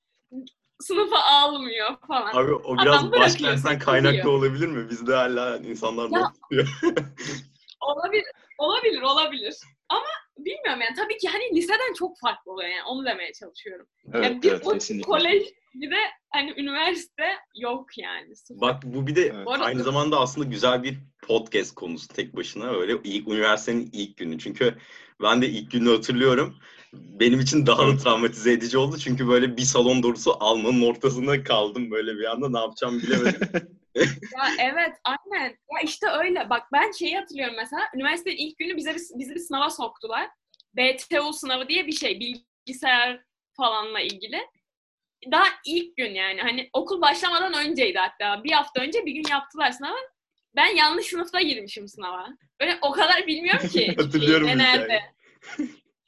sınıfa 0.80 1.18
almıyor 1.18 1.96
falan. 2.08 2.32
Abi 2.44 2.54
o 2.54 2.78
biraz 2.78 3.12
başkentten 3.12 3.78
kaynaklı 3.78 4.30
olabilir 4.30 4.66
mi? 4.66 4.90
Bizde 4.90 5.14
hala 5.14 5.56
insanlar 5.56 6.10
Ya- 6.10 6.20
not 6.20 6.34
tutuyor. 6.42 6.68
Olabilir, 7.80 8.24
olabilir, 8.58 9.02
olabilir. 9.02 9.54
Ama 9.88 10.06
bilmiyorum 10.38 10.80
yani 10.80 10.96
tabii 10.96 11.18
ki 11.18 11.28
hani 11.28 11.56
liseden 11.56 11.92
çok 11.98 12.18
farklı 12.20 12.52
oluyor 12.52 12.68
yani 12.68 12.82
onu 12.88 13.04
demeye 13.06 13.32
çalışıyorum. 13.32 13.86
Evet, 14.12 14.24
yani 14.24 14.42
bir 14.42 14.50
evet 14.50 14.68
kesinlikle. 14.72 15.06
kolej 15.06 15.42
bir 15.74 15.90
de 15.90 15.96
hani 16.30 16.54
üniversite 16.56 17.24
yok 17.56 17.98
yani. 17.98 18.36
Sıfır. 18.36 18.60
Bak 18.60 18.82
bu 18.82 19.06
bir 19.06 19.16
de 19.16 19.20
Evet. 19.20 19.46
Bu 19.46 19.52
arada- 19.52 19.64
aynı 19.64 19.82
zamanda 19.82 20.20
aslında 20.20 20.48
güzel 20.48 20.82
bir 20.82 20.98
podcast 21.22 21.74
konusu 21.74 22.08
tek 22.08 22.36
başına 22.36 22.70
öyle 22.70 22.98
ilk 23.04 23.28
üniversitenin 23.28 23.90
ilk 23.92 24.16
günü. 24.16 24.38
Çünkü 24.38 24.74
ben 25.22 25.42
de 25.42 25.48
ilk 25.48 25.70
günü 25.70 25.90
hatırlıyorum. 25.90 26.56
Benim 26.92 27.40
için 27.40 27.66
daha 27.66 27.86
da 27.86 27.96
travmatize 27.96 28.52
edici 28.52 28.78
oldu. 28.78 28.98
Çünkü 28.98 29.28
böyle 29.28 29.56
bir 29.56 29.62
salon 29.62 30.02
dolusu 30.02 30.36
Alman'ın 30.40 30.82
ortasında 30.82 31.44
kaldım 31.44 31.90
böyle 31.90 32.16
bir 32.18 32.24
anda 32.24 32.48
ne 32.48 32.58
yapacağımı 32.58 33.02
bilemedim. 33.02 33.40
Ya 33.96 34.48
evet 34.58 34.96
aynen. 35.04 35.48
Ya 35.48 35.80
işte 35.84 36.06
öyle. 36.06 36.50
Bak 36.50 36.62
ben 36.72 36.92
şeyi 36.92 37.18
hatırlıyorum 37.18 37.56
mesela. 37.56 37.82
Üniversitenin 37.94 38.36
ilk 38.36 38.58
günü 38.58 38.76
bize 38.76 38.94
bir, 38.94 39.02
bizi 39.18 39.34
bir 39.34 39.40
sınava 39.40 39.70
soktular. 39.70 40.28
BTU 40.76 41.32
sınavı 41.32 41.68
diye 41.68 41.86
bir 41.86 41.92
şey. 41.92 42.20
Bilgisayar 42.20 43.20
falanla 43.56 44.00
ilgili. 44.00 44.48
Daha 45.30 45.44
ilk 45.66 45.96
gün 45.96 46.14
yani. 46.14 46.40
Hani 46.40 46.70
okul 46.72 47.00
başlamadan 47.00 47.66
önceydi 47.66 47.98
hatta. 47.98 48.44
Bir 48.44 48.52
hafta 48.52 48.82
önce 48.82 49.06
bir 49.06 49.12
gün 49.12 49.24
yaptılar 49.30 49.70
sınavı. 49.70 49.98
Ben 50.56 50.76
yanlış 50.76 51.06
sınıfta 51.06 51.40
girmişim 51.40 51.88
sınava. 51.88 52.28
Böyle 52.60 52.78
o 52.82 52.92
kadar 52.92 53.26
bilmiyorum 53.26 53.68
ki. 53.68 53.94
Hatırlıyorum 53.98 54.46
ne 54.46 54.58
nerede. 54.58 55.02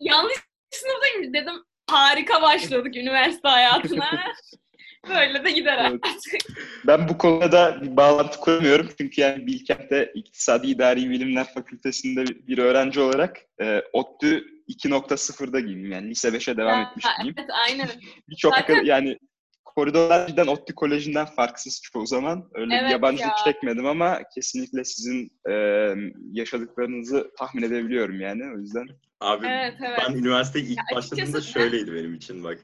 yanlış 0.01 0.37
sınıftaymış 0.71 1.29
dedim. 1.29 1.65
Harika 1.91 2.43
başladık 2.43 2.97
üniversite 2.97 3.49
hayatına. 3.49 4.11
Böyle 5.09 5.45
de 5.45 5.51
gider 5.51 5.79
Evet. 5.91 6.01
artık. 6.03 6.57
Ben 6.87 7.09
bu 7.09 7.19
konuda 7.19 7.83
bir 7.83 7.97
bağlantı 7.97 8.41
kuramıyorum. 8.41 8.89
Çünkü 8.99 9.21
yani 9.21 9.47
Bilkent'te 9.47 10.13
İktisadi 10.15 10.67
İdari 10.67 11.11
Bilimler 11.11 11.55
Fakültesi'nde 11.55 12.25
bir 12.27 12.59
öğrenci 12.59 13.01
olarak 13.01 13.41
e, 13.61 13.83
ODTÜ 13.93 14.45
2.0'da 14.69 15.61
gibiyim. 15.61 15.93
Yani 15.93 16.11
lise 16.11 16.29
5'e 16.29 16.57
devam 16.57 16.81
Ya, 16.81 16.89
etmiş 16.91 17.07
gibiyim. 17.19 17.35
Evet 17.39 17.51
aynen. 17.69 17.89
Birçok 18.29 18.55
yani 18.85 19.19
koridorlar 19.77 20.27
cidden 20.29 20.47
ODTÜ 20.47 20.75
Koleji'nden 20.75 21.27
farksız 21.27 21.81
çoğu 21.93 22.07
zaman. 22.07 22.49
Öyle 22.55 22.75
Evet 22.75 22.85
bir 22.85 22.91
yabancılık 22.91 23.27
ya. 23.39 23.45
çekmedim 23.53 23.87
ama 23.87 24.19
kesinlikle 24.35 24.85
sizin 24.85 25.31
e, 25.51 25.53
yaşadıklarınızı 26.33 27.31
tahmin 27.39 27.63
edebiliyorum 27.63 28.21
yani. 28.21 28.43
O 28.57 28.59
yüzden 28.59 28.87
Abi 29.21 29.47
Evet 29.47 29.75
evet. 29.87 29.99
ben 30.09 30.15
üniversiteye 30.15 30.65
ilk 30.65 30.77
Ya 30.79 30.85
açıkçası 30.97 31.21
başladığımda 31.23 31.39
ben- 31.39 31.43
şöyleydi 31.53 31.95
benim 31.95 32.15
için 32.15 32.45
bak. 32.45 32.59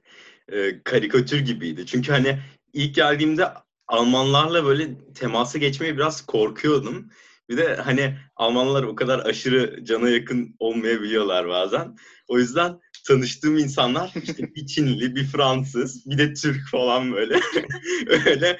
Ee, 0.53 0.83
karikatür 0.85 1.40
gibiydi. 1.40 1.87
Çünkü 1.87 2.12
hani 2.12 2.38
ilk 2.73 2.94
geldiğimde 2.94 3.49
Almanlarla 3.88 4.64
böyle 4.64 4.88
temasa 5.14 5.59
geçmeye 5.59 5.94
biraz 5.96 6.27
korkuyordum. 6.27 7.11
Bir 7.49 7.57
de 7.57 7.75
hani 7.77 8.14
Almanlar 8.37 8.83
o 8.83 8.94
kadar 8.94 9.18
aşırı 9.18 9.85
cana 9.85 10.09
yakın 10.09 10.57
olmayabiliyorlar 10.59 11.49
bazen. 11.49 11.96
O 12.29 12.38
yüzden 12.38 12.81
tanıştığım 13.06 13.58
insanlar 13.58 14.12
işte 14.22 14.54
bir 14.54 14.66
Çinli, 14.66 15.16
bir 15.16 15.24
Fransız, 15.24 16.10
bir 16.10 16.18
de 16.18 16.34
Türk 16.34 16.68
falan 16.70 17.12
böyle. 17.12 17.34
Öyle 18.26 18.58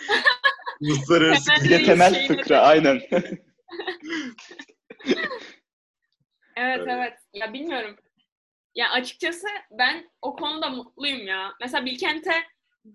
uluslararası 0.81 1.50
bir 1.64 1.70
de 1.70 1.83
temel 1.85 2.14
şeyini- 2.14 2.26
fıkra 2.37 2.61
aynen. 2.61 3.00
Evet 6.57 6.79
Evet. 6.81 6.88
evet. 6.90 7.12
Ya 7.35 7.53
bilmiyorum. 7.53 7.96
Ya 8.74 8.90
açıkçası 8.90 9.46
ben 9.79 10.11
o 10.22 10.37
konuda 10.37 10.68
mutluyum 10.70 11.26
ya. 11.26 11.53
Mesela 11.61 11.87
Bilkent'e 11.87 12.35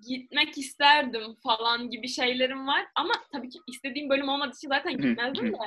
gitmek 0.07 0.57
isterdim 0.57 1.35
falan 1.43 1.89
gibi 1.89 2.07
şeylerim 2.07 2.67
var. 2.67 2.85
Ama 2.95 3.13
tabii 3.31 3.49
ki 3.49 3.59
istediğim 3.67 4.09
bölüm 4.09 4.29
olmadığı 4.29 4.55
için 4.55 4.69
zaten 4.69 4.97
gitmezdim 4.97 5.53
de. 5.53 5.57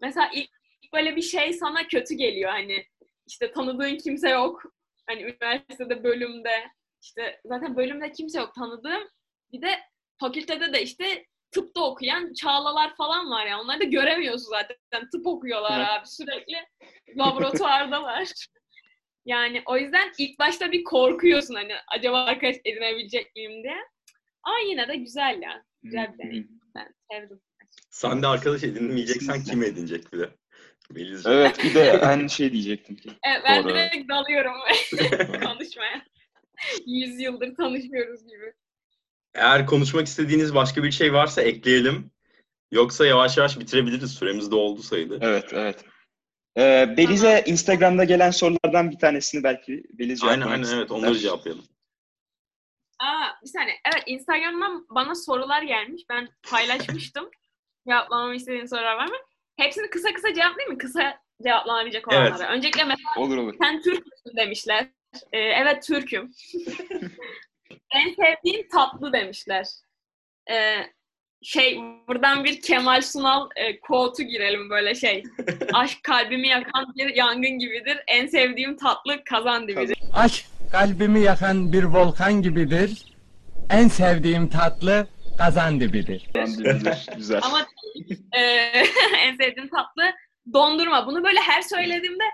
Mesela 0.00 0.30
ilk 0.34 0.50
böyle 0.92 1.16
bir 1.16 1.22
şey 1.22 1.52
sana 1.52 1.86
kötü 1.88 2.14
geliyor 2.14 2.50
hani. 2.50 2.86
işte 3.26 3.52
tanıdığın 3.52 3.96
kimse 3.96 4.28
yok. 4.28 4.62
Hani 5.12 5.22
üniversitede, 5.22 6.04
bölümde. 6.04 6.68
işte 7.02 7.40
zaten 7.44 7.76
bölümde 7.76 8.12
kimse 8.12 8.38
yok 8.38 8.54
tanıdığım. 8.54 9.02
Bir 9.52 9.62
de 9.62 9.80
fakültede 10.20 10.72
de 10.72 10.82
işte 10.82 11.26
tıpta 11.50 11.80
okuyan 11.84 12.32
çağlalar 12.34 12.96
falan 12.96 13.30
var 13.30 13.46
ya. 13.46 13.60
Onları 13.60 13.80
da 13.80 13.84
göremiyorsun 13.84 14.50
zaten. 14.50 15.10
Tıp 15.10 15.26
okuyorlar 15.26 15.78
Evet. 15.78 15.88
abi 15.90 16.06
sürekli. 16.06 16.56
Laboratuvardalar. 17.16 18.28
Yani 19.26 19.62
o 19.66 19.76
yüzden 19.76 20.12
ilk 20.18 20.38
başta 20.38 20.72
bir 20.72 20.84
korkuyorsun 20.84 21.54
hani 21.54 21.72
acaba 21.96 22.24
arkadaş 22.24 22.56
edinebilecek 22.64 23.36
miyim 23.36 23.62
diye. 23.62 23.76
Ama 24.42 24.58
yine 24.58 24.88
de 24.88 24.96
güzel 24.96 25.42
ya. 25.42 25.64
Güzel 25.82 26.12
bir 26.14 26.18
deneyim. 26.18 26.60
Ben 26.74 26.94
sevdim. 27.12 27.40
Sen 27.90 28.22
de 28.22 28.26
arkadaş 28.26 28.64
edinmeyeceksen 28.64 29.44
kim 29.44 29.62
edinecek 29.62 30.12
bir 30.12 30.28
Melis. 30.90 31.26
Evet 31.26 31.64
bir 31.64 31.74
de 31.74 32.00
aynı 32.00 32.30
şey 32.30 32.52
diyecektim. 32.52 32.96
Evet, 33.04 33.42
ben 33.44 33.64
Doğru. 33.64 33.74
direkt 33.74 34.08
dalıyorum 34.08 34.52
konuşmaya. 35.44 36.02
Yüz 36.86 37.20
yıldır 37.20 37.54
tanışmıyoruz 37.56 38.26
gibi. 38.26 38.52
Eğer 39.34 39.66
konuşmak 39.66 40.06
istediğiniz 40.06 40.54
başka 40.54 40.82
bir 40.82 40.90
şey 40.90 41.12
varsa 41.12 41.42
ekleyelim. 41.42 42.10
Yoksa 42.70 43.06
yavaş 43.06 43.36
yavaş 43.36 43.58
bitirebiliriz. 43.58 44.14
Süremiz 44.14 44.50
de 44.50 44.54
oldu 44.54 44.82
sayılır. 44.82 45.22
Evet 45.22 45.52
evet. 45.52 45.84
Ee, 46.58 46.94
Beliz'e 46.96 47.42
Instagram'da 47.46 48.04
gelen 48.04 48.30
sorulardan 48.30 48.90
bir 48.90 48.98
tanesini 48.98 49.42
belki 49.42 49.84
Beliz 49.92 50.22
Aynen 50.24 50.34
cevaplamak 50.34 50.66
aynen 50.66 50.76
evet 50.76 50.84
ister. 50.84 50.96
onları 50.96 51.18
cevaplayalım. 51.18 51.64
Aa, 52.98 53.28
bir 53.42 53.48
saniye. 53.48 53.76
Evet, 53.92 54.02
Instagram'dan 54.06 54.86
bana 54.90 55.14
sorular 55.14 55.62
gelmiş. 55.62 56.02
Ben 56.08 56.28
paylaşmıştım. 56.50 57.30
Cevaplamamı 57.88 58.34
istediğin 58.34 58.66
sorular 58.66 58.96
var 58.96 59.06
mı? 59.08 59.16
Hepsini 59.62 59.90
kısa 59.90 60.12
kısa 60.14 60.34
cevaplayayım 60.34 60.72
mı? 60.72 60.78
Kısa 60.78 61.18
cevaplanabilecek 61.44 62.04
Evet. 62.12 62.30
olanlara. 62.32 62.52
Öncelikle 62.52 62.84
mesela 62.84 63.08
Olur 63.16 63.36
olur. 63.36 63.54
sen 63.62 63.82
Türk 63.82 64.06
müsün 64.06 64.36
demişler. 64.36 64.86
Ee, 65.32 65.38
evet 65.38 65.82
Türk'üm. 65.82 66.30
en 67.94 68.14
sevdiğin 68.14 68.68
tatlı 68.72 69.12
demişler. 69.12 69.66
Ee, 70.50 70.76
şey 71.42 71.78
buradan 72.08 72.44
bir 72.44 72.60
Kemal 72.60 73.00
Sunal 73.02 73.48
e, 73.56 73.80
quote'u 73.80 74.26
girelim 74.26 74.70
böyle 74.70 74.94
şey. 74.94 75.22
Aşk 75.72 76.02
kalbimi 76.02 76.48
yakan 76.48 76.94
bir 76.96 77.14
yangın 77.14 77.58
gibidir. 77.58 77.98
En 78.06 78.26
sevdiğim 78.26 78.76
tatlı 78.76 79.24
kazan 79.24 79.68
dibidir. 79.68 79.96
Aşk 80.14 80.44
kalbimi 80.72 81.20
yakan 81.20 81.72
bir 81.72 81.84
volkan 81.84 82.42
gibidir. 82.42 83.04
En 83.70 83.88
sevdiğim 83.88 84.48
tatlı 84.48 85.06
kazan 85.38 85.80
dibidir. 85.80 86.26
Güzel. 87.16 87.40
Ama 87.42 87.66
e, 88.32 88.40
en 89.18 89.36
sevdiğim 89.36 89.68
tatlı 89.70 90.12
dondurma. 90.52 91.06
Bunu 91.06 91.24
böyle 91.24 91.40
her 91.40 91.62
söylediğimde 91.62 92.24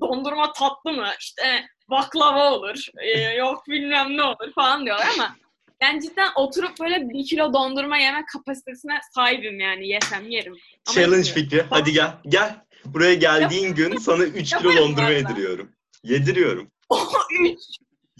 dondurma 0.00 0.52
tatlı 0.52 0.92
mı? 0.92 1.08
İşte 1.20 1.66
baklava 1.90 2.50
olur. 2.52 2.86
e, 3.02 3.20
yok 3.20 3.62
bilmem 3.68 4.16
ne 4.16 4.22
olur 4.22 4.52
falan 4.54 4.84
diyorlar 4.86 5.06
ama 5.14 5.36
ben 5.80 6.00
cidden 6.00 6.28
oturup 6.36 6.80
böyle 6.80 7.08
bir 7.08 7.26
kilo 7.26 7.52
dondurma 7.52 7.98
yeme 7.98 8.24
kapasitesine 8.32 8.98
sahibim 9.14 9.60
yani 9.60 9.88
yesem 9.88 10.30
yerim. 10.30 10.52
Ama 10.86 10.94
Challenge 10.94 11.16
yemiyorum. 11.28 11.34
fikri. 11.34 11.64
Hadi 11.70 11.92
gel. 11.92 12.10
Gel. 12.28 12.54
Buraya 12.84 13.14
geldiğin 13.14 13.74
gün 13.74 13.96
sana 13.96 14.24
3 14.24 14.56
kilo 14.56 14.68
Yaparım 14.70 14.88
dondurma 14.88 15.08
valla. 15.08 15.12
yediriyorum. 15.12 15.72
Yediriyorum. 16.02 16.70
Üç. 17.40 17.58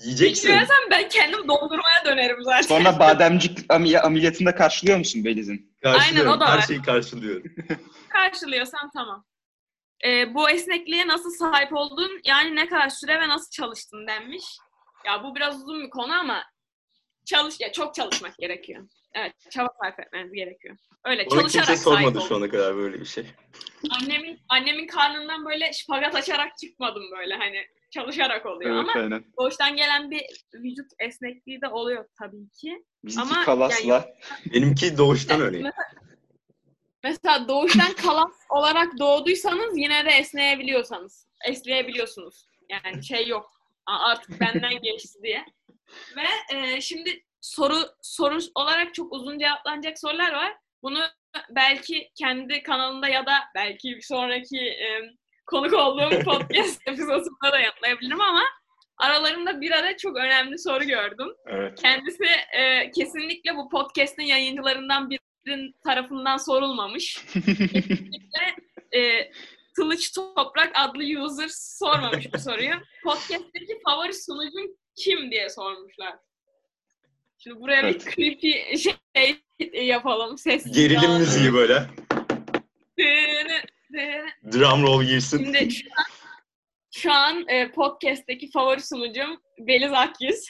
Yiyeceksin. 0.04 0.48
İçmezsem 0.48 0.76
ben 0.90 1.08
kendim 1.08 1.48
dondurmaya 1.48 2.04
dönerim 2.04 2.42
zaten. 2.42 2.62
Sonra 2.62 2.98
bademcik 2.98 3.58
ami- 3.68 4.00
ameliyatında 4.00 4.54
karşılıyor 4.54 4.98
musun 4.98 5.24
Beliz'in? 5.24 5.76
Karşılıyorum. 5.82 6.30
Aynen, 6.32 6.36
o 6.36 6.40
da 6.40 6.52
Her 6.52 6.56
var. 6.58 6.62
şeyi 6.62 6.82
karşılıyorum. 6.82 7.52
karşılıyorsan 8.08 8.90
tamam. 8.94 9.24
Ee, 10.04 10.34
bu 10.34 10.50
esnekliğe 10.50 11.06
nasıl 11.08 11.30
sahip 11.30 11.72
oldun? 11.72 12.20
Yani 12.24 12.56
ne 12.56 12.66
kadar 12.68 12.88
süre 12.88 13.20
ve 13.20 13.28
nasıl 13.28 13.50
çalıştın 13.50 14.06
denmiş. 14.06 14.44
Ya 15.06 15.24
bu 15.24 15.34
biraz 15.34 15.62
uzun 15.62 15.82
bir 15.84 15.90
konu 15.90 16.12
ama 16.12 16.44
çalış 17.26 17.60
ya 17.60 17.72
çok 17.72 17.94
çalışmak 17.94 18.36
gerekiyor. 18.38 18.88
Evet, 19.14 19.32
çaba 19.50 19.68
sarf 19.82 20.00
etmeniz 20.00 20.32
gerekiyor. 20.32 20.76
Öyle 21.04 21.26
Bana 21.30 21.40
çalışarak 21.40 21.66
kimse 21.66 21.82
sahip 21.82 21.98
sormadı 21.98 22.18
oldum. 22.18 22.28
şu 22.28 22.36
ana 22.36 22.50
kadar 22.50 22.76
böyle 22.76 23.00
bir 23.00 23.04
şey. 23.04 23.26
Annemin 23.90 24.40
annemin 24.48 24.86
karnından 24.86 25.44
böyle 25.46 25.72
şpagat 25.72 26.14
açarak 26.14 26.58
çıkmadım 26.58 27.02
böyle 27.18 27.34
hani 27.34 27.66
çalışarak 27.90 28.46
oluyor 28.46 28.70
Evet 28.70 28.80
ama 28.96 29.02
aynen. 29.02 29.24
doğuştan 29.40 29.76
gelen 29.76 30.10
bir 30.10 30.22
vücut 30.54 30.86
esnekliği 30.98 31.60
de 31.60 31.68
oluyor 31.68 32.04
tabii 32.18 32.48
ki. 32.60 32.84
Bizimki 33.04 33.34
Ama 33.34 33.44
kalasla. 33.44 34.08
Benimki 34.54 34.98
doğuştan 34.98 35.40
öyle. 35.40 35.56
Mesela, 35.58 35.84
mesela 37.04 37.48
doğuştan 37.48 37.92
kalas 38.02 38.32
olarak 38.50 38.98
doğduysanız 38.98 39.78
yine 39.78 40.04
de 40.04 40.10
esneyebiliyorsanız, 40.10 41.28
esneyebiliyorsunuz. 41.48 42.46
Yani 42.68 43.04
şey 43.04 43.26
yok. 43.28 43.50
"Aa, 43.86 44.10
Artık 44.10 44.40
benden 44.40 44.82
geçti 44.82 45.18
diye. 45.22 45.44
Ve 46.16 46.56
e, 46.56 46.80
şimdi 46.80 47.22
soru 47.40 47.76
soru 48.02 48.38
olarak 48.54 48.94
çok 48.94 49.12
uzun 49.12 49.38
cevaplanacak 49.38 49.98
sorular 49.98 50.32
var. 50.32 50.56
Bunu 50.82 50.98
belki 51.50 52.10
kendi 52.14 52.62
kanalında 52.62 53.08
ya 53.08 53.26
da 53.26 53.32
belki 53.54 53.96
bir 53.96 54.02
sonraki 54.02 54.58
e, 54.60 55.00
konuk 55.46 55.72
olduğum 55.72 56.20
podcast 56.24 56.88
epizodunda 56.88 57.52
da 57.52 57.58
yanıtlayabilirim 57.58 58.20
ama 58.20 58.42
aralarında 58.98 59.60
bir 59.60 59.70
ara 59.70 59.96
çok 59.96 60.16
önemli 60.16 60.58
soru 60.58 60.84
gördüm. 60.84 61.28
Evet. 61.46 61.82
Kendisi 61.82 62.24
e, 62.58 62.90
kesinlikle 62.90 63.56
bu 63.56 63.68
podcast'in 63.68 64.22
yayıncılarından 64.22 65.10
birinin 65.10 65.74
tarafından 65.84 66.36
sorulmamış. 66.36 67.24
kesinlikle 67.32 68.56
e, 68.94 69.30
Kılıç 69.74 70.12
Toprak 70.14 70.70
adlı 70.74 71.02
user 71.24 71.48
sormamış 71.50 72.32
bu 72.34 72.38
soruyu. 72.38 72.74
Podcast'teki 73.04 73.80
favori 73.84 74.14
sunucun 74.14 74.78
kim 74.96 75.30
diye 75.30 75.50
sormuşlar. 75.50 76.14
Şimdi 77.38 77.60
buraya 77.60 77.80
Evet. 77.80 78.06
bir 78.06 78.10
creepy 78.12 78.52
şey 78.76 78.94
yapalım. 79.86 80.38
Ses 80.38 80.72
Gerilim 80.72 81.12
müziği 81.12 81.52
böyle. 81.54 81.86
Şimdi 83.86 84.24
Drum 84.52 84.82
roll 84.82 85.02
girsin. 85.04 85.52
şu 85.52 85.88
an, 85.96 86.04
şu 86.94 87.12
an 87.12 87.48
e, 87.48 87.72
podcast'teki 87.72 88.50
favori 88.50 88.82
sunucum 88.82 89.40
Beliz 89.58 89.92
Akyüz. 89.92 90.46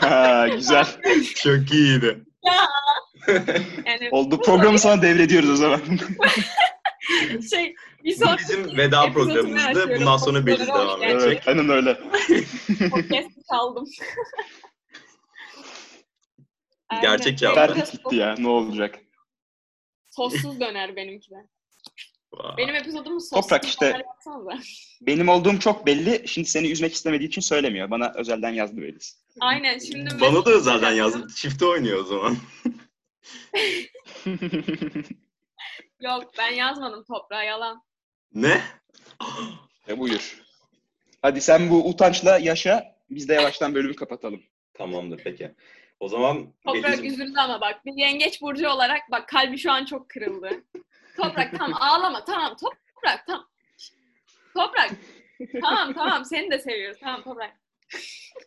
Ha, 0.00 0.48
güzel. 0.48 0.86
Çok 1.34 1.72
iyiydi. 1.72 2.24
Yani 3.86 4.08
Oldu 4.10 4.40
programı 4.42 4.78
sana 4.78 5.02
devrediyoruz 5.02 5.50
o 5.50 5.56
zaman. 5.56 5.80
şey 7.50 7.74
bir 8.04 8.20
Bu 8.20 8.24
sonraki 8.24 8.42
bizim 8.42 8.78
veda 8.78 9.12
programımızdı. 9.12 9.96
Bundan 10.00 10.16
sonra 10.16 10.46
Beliz 10.46 10.68
devam 10.68 11.02
edecek. 11.02 11.22
evet, 11.32 11.48
aynen 11.48 11.68
öyle. 11.68 11.94
Podcast'ı 12.90 13.42
çaldım. 13.50 13.84
Gerçek 17.02 17.38
cevap. 17.38 17.92
Gitti 17.92 18.16
ya. 18.16 18.34
Ne 18.38 18.48
olacak? 18.48 18.98
Sossuz 20.10 20.60
döner 20.60 20.96
benimki 20.96 21.30
de. 21.30 21.46
Benim 22.56 22.74
epizodumu 22.74 23.20
sossuz 23.20 23.40
Toprak 23.40 23.64
işte. 23.64 24.02
Benim 25.00 25.28
olduğum 25.28 25.58
çok 25.58 25.86
belli. 25.86 26.28
Şimdi 26.28 26.48
seni 26.48 26.70
üzmek 26.70 26.94
istemediği 26.94 27.26
için 27.26 27.40
söylemiyor. 27.40 27.90
Bana 27.90 28.12
özelden 28.14 28.50
yazdı 28.50 28.82
Beliz. 28.82 29.22
Aynen 29.40 29.78
şimdi 29.78 30.20
Bana 30.20 30.44
da 30.44 30.50
özelden 30.50 30.92
yazdı. 30.92 31.26
Çifte 31.36 31.66
oynuyor 31.66 31.98
o 32.00 32.04
zaman. 32.04 32.36
Yok 36.00 36.30
ben 36.38 36.50
yazmadım 36.50 37.04
toprağa 37.04 37.42
yalan. 37.42 37.82
Ne? 38.34 38.60
e 39.88 39.98
buyur. 39.98 40.42
Hadi 41.22 41.40
sen 41.40 41.70
bu 41.70 41.88
utançla 41.88 42.38
yaşa. 42.38 42.96
Biz 43.10 43.28
de 43.28 43.34
yavaştan 43.34 43.74
bölümü 43.74 43.96
kapatalım. 43.96 44.42
Tamamdır 44.74 45.20
peki. 45.24 45.54
O 46.00 46.08
zaman 46.08 46.52
Toprak 46.64 46.84
Beliz'im- 46.84 47.06
üzüldü 47.06 47.38
ama 47.38 47.60
bak 47.60 47.86
bir 47.86 47.94
yengeç 47.94 48.42
burcu 48.42 48.68
olarak 48.68 49.00
bak 49.10 49.28
kalbi 49.28 49.58
şu 49.58 49.72
an 49.72 49.84
çok 49.84 50.08
kırıldı. 50.08 50.50
Toprak 51.16 51.58
tamam 51.58 51.78
ağlama 51.82 52.24
tamam 52.24 52.56
toprak 52.56 53.26
tamam. 53.26 53.46
Toprak 54.54 54.90
tamam 55.62 55.92
tamam 55.94 56.24
seni 56.24 56.50
de 56.50 56.58
seviyoruz 56.58 56.98
tamam 57.00 57.22
toprak. 57.22 57.56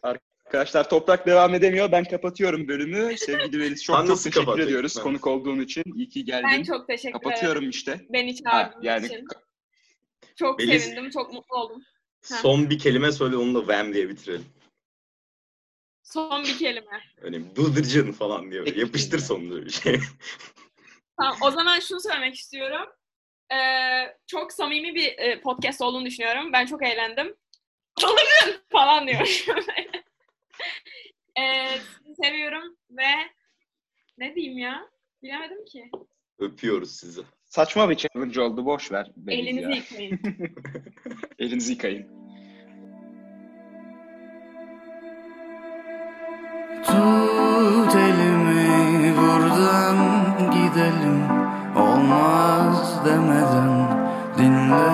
Arkadaşlar 0.03 0.89
Toprak 0.89 1.27
devam 1.27 1.53
edemiyor. 1.55 1.91
Ben 1.91 2.03
kapatıyorum 2.03 2.67
bölümü. 2.67 3.17
Sevgili 3.17 3.59
Beliz 3.59 3.83
çok 3.83 4.07
çok 4.07 4.23
teşekkür 4.23 4.59
ediyoruz 4.59 4.93
Ben- 4.97 5.03
konuk 5.03 5.27
olduğun 5.27 5.59
için. 5.59 5.83
İyi 5.95 6.09
ki 6.09 6.25
geldin. 6.25 6.49
Ben 6.51 6.63
çok 6.63 6.87
teşekkür 6.87 7.09
ederim 7.09 7.21
Kapatıyorum 7.23 7.69
işte. 7.69 8.05
beni 8.09 8.35
Ha, 8.45 8.51
çağırdığın 8.51 8.81
yani 8.81 9.05
için. 9.05 9.27
Çok 10.35 10.59
Beliz- 10.59 10.83
sevindim 10.83 11.09
çok 11.09 11.33
mutlu 11.33 11.55
oldum. 11.57 11.83
son 12.21 12.69
bir 12.69 12.79
kelime 12.79 13.11
söyle 13.11 13.37
onu 13.37 13.55
da 13.55 13.67
Vem 13.67 13.93
diye 13.93 14.09
bitirelim. 14.09 14.45
Son 16.03 16.43
bir 16.43 16.57
kelime. 16.57 17.01
Öyle 17.21 17.55
bıldırcın 17.55 18.11
falan 18.11 18.51
diyor. 18.51 18.67
Yapıştır 18.75 19.19
sonunda 19.19 19.65
bir 19.65 19.69
şey. 19.69 19.99
Tamam, 21.19 21.37
o 21.41 21.51
zaman 21.51 21.79
şunu 21.79 21.99
söylemek 21.99 22.35
istiyorum. 22.35 22.89
Ee, 23.53 24.15
çok 24.27 24.53
samimi 24.53 24.95
bir 24.95 25.17
e, 25.17 25.41
podcast 25.41 25.81
olduğunu 25.81 26.05
düşünüyorum. 26.05 26.53
Ben 26.53 26.65
çok 26.65 26.83
eğlendim. 26.83 27.35
Alırım 28.03 28.61
falan 28.71 29.07
diyor. 29.07 29.45
ee, 31.39 31.67
sizi 31.67 32.15
seviyorum 32.23 32.77
ve 32.89 33.11
ne 34.17 34.35
diyeyim 34.35 34.57
ya? 34.57 34.89
Bilemedim 35.23 35.65
ki. 35.65 35.91
Öpüyoruz 36.39 36.91
sizi. 36.91 37.21
Saçma 37.45 37.89
bir 37.89 37.95
challenge 37.95 38.41
oldu. 38.41 38.65
Boş 38.65 38.91
ver. 38.91 39.11
Elinizi 39.27 39.69
ya. 39.69 39.75
yıkayın. 39.75 40.19
Elinizi 41.39 41.71
yıkayın. 41.71 42.19
Tut 46.83 47.95
elim 47.95 48.49
gidelim. 50.51 51.23
Olmaz 51.75 53.05
demeden 53.05 53.87
dinle 54.37 54.89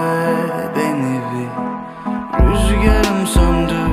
beni 0.75 1.21
bir. 1.31 1.49
Rüzgarım 2.47 3.27
söndü 3.27 3.84